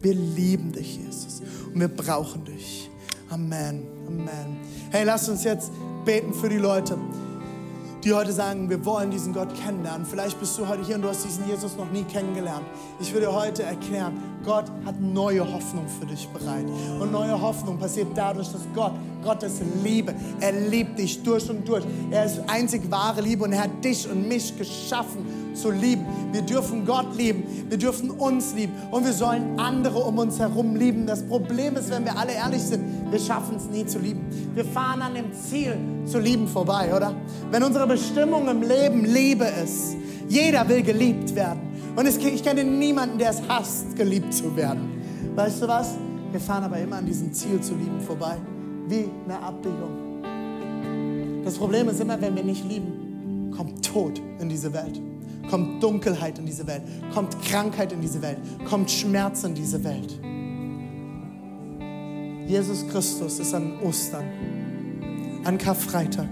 Wir 0.00 0.14
lieben 0.14 0.72
dich, 0.72 0.96
Jesus, 0.96 1.42
und 1.72 1.78
wir 1.78 1.86
brauchen 1.86 2.44
dich. 2.44 2.90
Amen, 3.30 3.86
Amen. 4.08 4.56
Hey, 4.90 5.04
lass 5.04 5.28
uns 5.28 5.44
jetzt 5.44 5.70
beten 6.04 6.34
für 6.34 6.48
die 6.48 6.56
Leute, 6.58 6.98
die 8.04 8.12
heute 8.12 8.32
sagen, 8.32 8.70
wir 8.70 8.84
wollen 8.84 9.10
diesen 9.10 9.32
Gott 9.32 9.48
kennenlernen. 9.54 10.06
Vielleicht 10.06 10.38
bist 10.38 10.56
du 10.58 10.68
heute 10.68 10.84
hier 10.84 10.96
und 10.96 11.02
du 11.02 11.08
hast 11.08 11.24
diesen 11.24 11.48
Jesus 11.48 11.76
noch 11.76 11.90
nie 11.90 12.04
kennengelernt. 12.04 12.64
Ich 13.00 13.12
will 13.12 13.20
dir 13.20 13.32
heute 13.32 13.64
erklären, 13.64 14.12
Gott 14.44 14.66
hat 14.84 15.00
neue 15.00 15.40
Hoffnung 15.40 15.86
für 15.88 16.06
dich 16.06 16.28
bereit. 16.28 16.66
Und 17.00 17.10
neue 17.10 17.40
Hoffnung 17.40 17.78
passiert 17.78 18.08
dadurch, 18.14 18.52
dass 18.52 18.62
Gott, 18.74 18.92
Gottes 19.22 19.60
Liebe, 19.82 20.14
er 20.40 20.52
liebt 20.52 20.98
dich 20.98 21.22
durch 21.22 21.48
und 21.50 21.66
durch. 21.68 21.84
Er 22.10 22.24
ist 22.24 22.40
einzig 22.46 22.90
wahre 22.90 23.20
Liebe 23.20 23.44
und 23.44 23.52
er 23.52 23.64
hat 23.64 23.84
dich 23.84 24.08
und 24.10 24.28
mich 24.28 24.56
geschaffen 24.56 25.54
zu 25.54 25.70
lieben. 25.70 26.04
Wir 26.32 26.42
dürfen 26.42 26.86
Gott 26.86 27.16
lieben, 27.16 27.42
wir 27.68 27.78
dürfen 27.78 28.10
uns 28.10 28.54
lieben 28.54 28.72
und 28.90 29.04
wir 29.04 29.12
sollen 29.12 29.58
andere 29.58 29.98
um 29.98 30.18
uns 30.18 30.38
herum 30.38 30.76
lieben. 30.76 31.06
Das 31.06 31.22
Problem 31.22 31.76
ist, 31.76 31.90
wenn 31.90 32.04
wir 32.04 32.16
alle 32.16 32.32
ehrlich 32.32 32.62
sind, 32.62 33.10
wir 33.10 33.18
schaffen 33.18 33.56
es 33.56 33.64
nie 33.64 33.86
zu 33.86 33.98
lieben. 33.98 34.24
Wir 34.54 34.64
fahren 34.64 35.02
an 35.02 35.14
dem 35.14 35.32
Ziel 35.32 35.76
zu 36.04 36.18
lieben 36.18 36.46
vorbei, 36.46 36.94
oder? 36.94 37.14
Wenn 37.50 37.62
unsere 37.62 37.86
Bestimmung 37.86 38.48
im 38.48 38.62
Leben 38.62 39.04
Liebe 39.04 39.46
ist, 39.64 39.96
jeder 40.28 40.68
will 40.68 40.82
geliebt 40.82 41.34
werden. 41.34 41.60
Und 41.96 42.06
ich 42.06 42.42
kenne 42.44 42.62
niemanden, 42.62 43.18
der 43.18 43.30
es 43.30 43.42
hasst, 43.48 43.96
geliebt 43.96 44.32
zu 44.32 44.54
werden. 44.54 45.02
Weißt 45.34 45.62
du 45.62 45.68
was? 45.68 45.94
Wir 46.30 46.40
fahren 46.40 46.64
aber 46.64 46.78
immer 46.78 46.96
an 46.96 47.06
diesem 47.06 47.32
Ziel 47.32 47.60
zu 47.60 47.74
lieben 47.74 48.00
vorbei, 48.00 48.36
wie 48.88 49.08
eine 49.24 49.40
Abbiegung. 49.40 50.22
Das 51.44 51.56
Problem 51.56 51.88
ist 51.88 52.00
immer, 52.00 52.20
wenn 52.20 52.34
wir 52.36 52.44
nicht 52.44 52.64
lieben, 52.64 53.52
kommt 53.56 53.84
Tod 53.84 54.20
in 54.38 54.48
diese 54.48 54.72
Welt, 54.72 55.00
kommt 55.50 55.82
Dunkelheit 55.82 56.38
in 56.38 56.46
diese 56.46 56.66
Welt, 56.66 56.82
kommt 57.12 57.40
Krankheit 57.42 57.92
in 57.92 58.00
diese 58.00 58.20
Welt, 58.22 58.38
kommt 58.68 58.90
Schmerz 58.90 59.44
in 59.44 59.54
diese 59.54 59.82
Welt. 59.84 60.18
Jesus 62.46 62.86
Christus 62.88 63.38
ist 63.38 63.54
an 63.54 63.78
Ostern, 63.82 64.24
an 65.44 65.58
Karfreitag, 65.58 66.28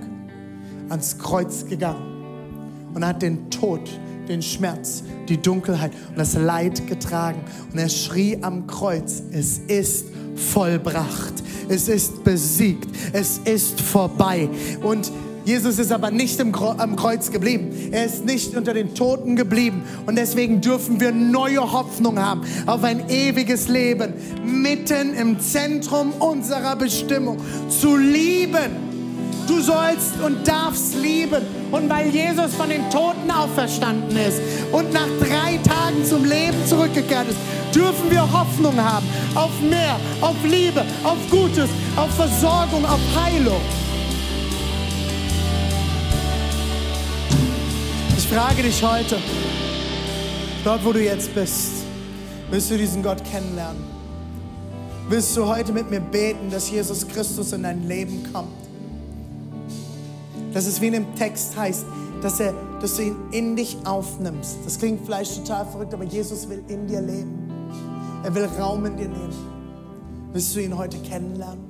ans 0.88 1.18
Kreuz 1.18 1.66
gegangen 1.66 2.92
und 2.94 3.04
hat 3.04 3.20
den 3.22 3.50
Tod 3.50 3.80
den 4.28 4.42
Schmerz, 4.42 5.02
die 5.28 5.40
Dunkelheit 5.40 5.92
und 6.10 6.18
das 6.18 6.34
Leid 6.34 6.86
getragen. 6.86 7.40
Und 7.72 7.78
er 7.78 7.88
schrie 7.88 8.38
am 8.42 8.66
Kreuz, 8.66 9.22
es 9.30 9.58
ist 9.58 10.06
vollbracht, 10.36 11.34
es 11.68 11.88
ist 11.88 12.24
besiegt, 12.24 12.88
es 13.12 13.38
ist 13.44 13.80
vorbei. 13.80 14.48
Und 14.82 15.10
Jesus 15.44 15.78
ist 15.78 15.92
aber 15.92 16.10
nicht 16.10 16.40
am 16.40 16.96
Kreuz 16.96 17.30
geblieben. 17.30 17.70
Er 17.92 18.04
ist 18.04 18.24
nicht 18.24 18.56
unter 18.56 18.74
den 18.74 18.96
Toten 18.96 19.36
geblieben. 19.36 19.84
Und 20.04 20.16
deswegen 20.16 20.60
dürfen 20.60 21.00
wir 21.00 21.12
neue 21.12 21.72
Hoffnung 21.72 22.18
haben 22.18 22.40
auf 22.66 22.82
ein 22.82 23.08
ewiges 23.08 23.68
Leben 23.68 24.12
mitten 24.44 25.14
im 25.14 25.38
Zentrum 25.38 26.12
unserer 26.18 26.74
Bestimmung. 26.74 27.38
Zu 27.68 27.96
lieben 27.96 28.86
Du 29.46 29.60
sollst 29.60 30.20
und 30.24 30.46
darfst 30.46 30.96
lieben. 31.00 31.42
Und 31.70 31.88
weil 31.88 32.08
Jesus 32.08 32.54
von 32.54 32.68
den 32.68 32.88
Toten 32.90 33.30
auferstanden 33.30 34.16
ist 34.16 34.40
und 34.72 34.92
nach 34.92 35.08
drei 35.20 35.58
Tagen 35.58 36.04
zum 36.04 36.24
Leben 36.24 36.56
zurückgekehrt 36.66 37.28
ist, 37.28 37.38
dürfen 37.76 38.10
wir 38.10 38.22
Hoffnung 38.22 38.76
haben 38.82 39.06
auf 39.34 39.60
mehr, 39.60 39.96
auf 40.20 40.36
Liebe, 40.44 40.84
auf 41.04 41.18
Gutes, 41.30 41.68
auf 41.96 42.10
Versorgung, 42.14 42.84
auf 42.84 43.00
Heilung. 43.14 43.60
Ich 48.16 48.26
frage 48.26 48.62
dich 48.62 48.82
heute, 48.82 49.18
dort 50.64 50.84
wo 50.84 50.92
du 50.92 51.04
jetzt 51.04 51.34
bist, 51.34 51.84
willst 52.50 52.70
du 52.70 52.78
diesen 52.78 53.02
Gott 53.02 53.22
kennenlernen? 53.30 53.84
Willst 55.08 55.36
du 55.36 55.46
heute 55.46 55.72
mit 55.72 55.90
mir 55.90 56.00
beten, 56.00 56.50
dass 56.50 56.70
Jesus 56.70 57.06
Christus 57.06 57.52
in 57.52 57.62
dein 57.62 57.86
Leben 57.86 58.24
kommt? 58.32 58.66
dass 60.56 60.66
es 60.66 60.80
wie 60.80 60.86
in 60.86 60.94
dem 60.94 61.14
Text 61.16 61.54
heißt, 61.54 61.84
dass, 62.22 62.40
er, 62.40 62.54
dass 62.80 62.96
du 62.96 63.02
ihn 63.02 63.16
in 63.30 63.56
dich 63.56 63.76
aufnimmst. 63.84 64.56
Das 64.64 64.78
klingt 64.78 65.04
vielleicht 65.04 65.36
total 65.36 65.66
verrückt, 65.66 65.92
aber 65.92 66.04
Jesus 66.04 66.48
will 66.48 66.62
in 66.68 66.86
dir 66.86 67.02
leben. 67.02 67.45
Er 68.26 68.34
will 68.34 68.48
Raum 68.58 68.84
in 68.84 68.96
dir 68.96 69.08
nehmen. 69.08 70.32
Willst 70.32 70.56
du 70.56 70.60
ihn 70.60 70.76
heute 70.76 70.98
kennenlernen? 70.98 71.64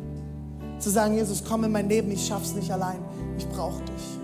Zu 0.78 0.88
sagen, 0.88 1.12
Jesus, 1.12 1.44
komm 1.46 1.64
in 1.64 1.70
mein 1.70 1.86
Leben, 1.86 2.10
ich 2.10 2.26
schaff's 2.26 2.54
nicht 2.54 2.72
allein, 2.72 2.98
ich 3.36 3.46
brauche 3.46 3.82
dich. 3.82 4.18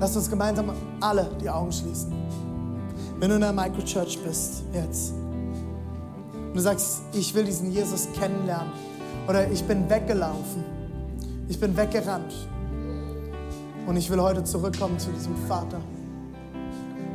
Lass 0.00 0.16
uns 0.16 0.28
gemeinsam 0.28 0.72
alle 1.00 1.30
die 1.40 1.48
Augen 1.48 1.70
schließen. 1.70 2.12
Wenn 3.20 3.28
du 3.28 3.36
in 3.36 3.40
der 3.40 3.52
Microchurch 3.52 4.18
bist, 4.24 4.64
jetzt, 4.74 5.12
und 5.12 6.56
du 6.56 6.60
sagst, 6.60 7.02
ich 7.12 7.32
will 7.36 7.44
diesen 7.44 7.70
Jesus 7.70 8.08
kennenlernen, 8.18 8.72
oder 9.28 9.48
ich 9.48 9.62
bin 9.62 9.88
weggelaufen, 9.88 10.64
ich 11.46 11.60
bin 11.60 11.76
weggerannt. 11.76 12.34
Und 13.86 13.96
ich 13.96 14.10
will 14.10 14.20
heute 14.20 14.42
zurückkommen 14.42 14.98
zu 14.98 15.12
diesem 15.12 15.36
Vater. 15.46 15.80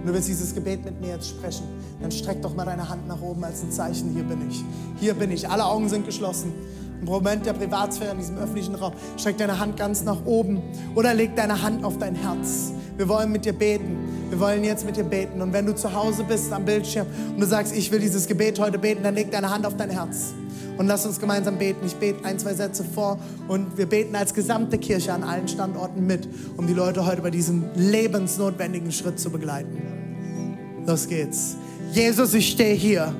Und 0.06 0.10
du 0.10 0.18
willst 0.18 0.30
dieses 0.30 0.53
Gebet 0.53 0.86
mit 0.86 1.01
mir 1.01 1.16
jetzt 1.16 1.30
sprechen. 1.30 1.64
Dann 1.99 2.12
streck 2.12 2.39
doch 2.43 2.53
mal 2.53 2.64
deine 2.64 2.88
Hand 2.88 3.08
nach 3.08 3.20
oben 3.24 3.43
als 3.43 3.64
ein 3.64 3.72
Zeichen. 3.72 4.12
Hier 4.14 4.22
bin 4.22 4.47
ich. 4.47 4.64
Hier 4.99 5.16
bin 5.16 5.32
ich. 5.32 5.49
Alle 5.49 5.66
Augen 5.66 5.89
sind 5.89 6.06
geschlossen. 6.06 6.53
Im 7.01 7.08
Moment 7.08 7.47
der 7.47 7.53
Privatsphäre 7.53 8.12
in 8.12 8.20
diesem 8.20 8.38
öffentlichen 8.38 8.76
Raum. 8.76 8.93
Streck 9.18 9.39
deine 9.39 9.58
Hand 9.58 9.78
ganz 9.78 10.03
nach 10.03 10.24
oben 10.26 10.62
oder 10.93 11.16
leg 11.16 11.36
deine 11.36 11.60
Hand 11.60 11.84
auf 11.84 11.97
dein 11.97 12.14
Herz. 12.14 12.72
Wir 12.97 13.10
wollen 13.10 13.32
mit 13.32 13.45
dir 13.45 13.53
beten. 13.53 13.97
Wir 14.30 14.39
wollen 14.39 14.64
jetzt 14.64 14.86
mit 14.86 14.95
dir 14.95 15.06
beten. 15.06 15.41
Und 15.41 15.53
wenn 15.53 15.66
du 15.66 15.74
zu 15.74 15.91
Hause 15.91 16.24
bist 16.24 16.53
am 16.53 16.66
Bildschirm 16.66 17.08
und 17.34 17.41
du 17.41 17.47
sagst, 17.47 17.76
ich 17.76 17.91
will 17.91 17.99
dieses 17.99 18.28
Gebet 18.28 18.60
heute 18.60 18.78
beten, 18.78 19.01
dann 19.01 19.16
leg 19.16 19.32
deine 19.32 19.49
Hand 19.49 19.66
auf 19.66 19.76
dein 19.76 19.89
Herz 19.89 20.36
und 20.78 20.88
lass 20.88 21.05
uns 21.05 21.19
gemeinsam 21.19 21.57
beten. 21.57 21.86
Ich 21.86 21.95
bete 21.95 22.26
ein, 22.26 22.39
zwei 22.39 22.53
Sätze 22.53 22.84
vor 22.84 23.19
und 23.47 23.78
wir 23.78 23.86
beten 23.86 24.15
als 24.15 24.34
gesamte 24.34 24.78
Kirche 24.78 25.13
an 25.13 25.23
allen 25.23 25.47
Standorten 25.47 26.05
mit, 26.05 26.28
um 26.57 26.67
die 26.67 26.73
Leute 26.73 27.05
heute 27.05 27.21
bei 27.21 27.32
diesem 27.32 27.65
lebensnotwendigen 27.76 28.91
Schritt 28.91 29.19
zu 29.19 29.30
begleiten. 29.30 30.84
Los 30.86 31.07
geht's. 31.07 31.55
Jesus, 31.91 32.34
ich 32.34 32.49
stehe 32.49 32.76
hier 32.76 33.15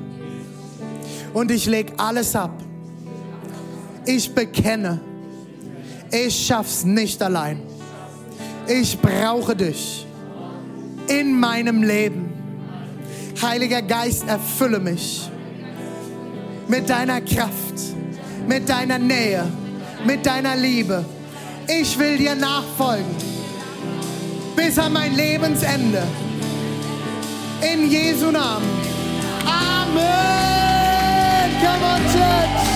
und 1.32 1.50
ich 1.50 1.66
lege 1.66 1.94
alles 1.96 2.36
ab. 2.36 2.62
Ich 4.04 4.34
bekenne, 4.34 5.00
ich 6.12 6.46
schaff's 6.46 6.84
nicht 6.84 7.22
allein. 7.22 7.62
Ich 8.68 8.98
brauche 9.00 9.56
dich 9.56 10.06
in 11.08 11.38
meinem 11.38 11.82
Leben. 11.82 12.32
Heiliger 13.40 13.82
Geist, 13.82 14.26
erfülle 14.28 14.78
mich 14.78 15.30
mit 16.68 16.88
deiner 16.88 17.20
Kraft, 17.20 17.74
mit 18.46 18.68
deiner 18.68 18.98
Nähe, 18.98 19.44
mit 20.04 20.24
deiner 20.26 20.56
Liebe. 20.56 21.04
Ich 21.68 21.98
will 21.98 22.16
dir 22.16 22.34
nachfolgen 22.34 23.26
bis 24.56 24.78
an 24.78 24.92
mein 24.92 25.14
Lebensende. 25.14 26.02
In 27.60 27.90
Jesu 27.90 28.30
Namen. 28.30 28.66
Amen. 29.46 29.96
Come 31.60 31.84
on, 31.84 32.00
Church. 32.12 32.75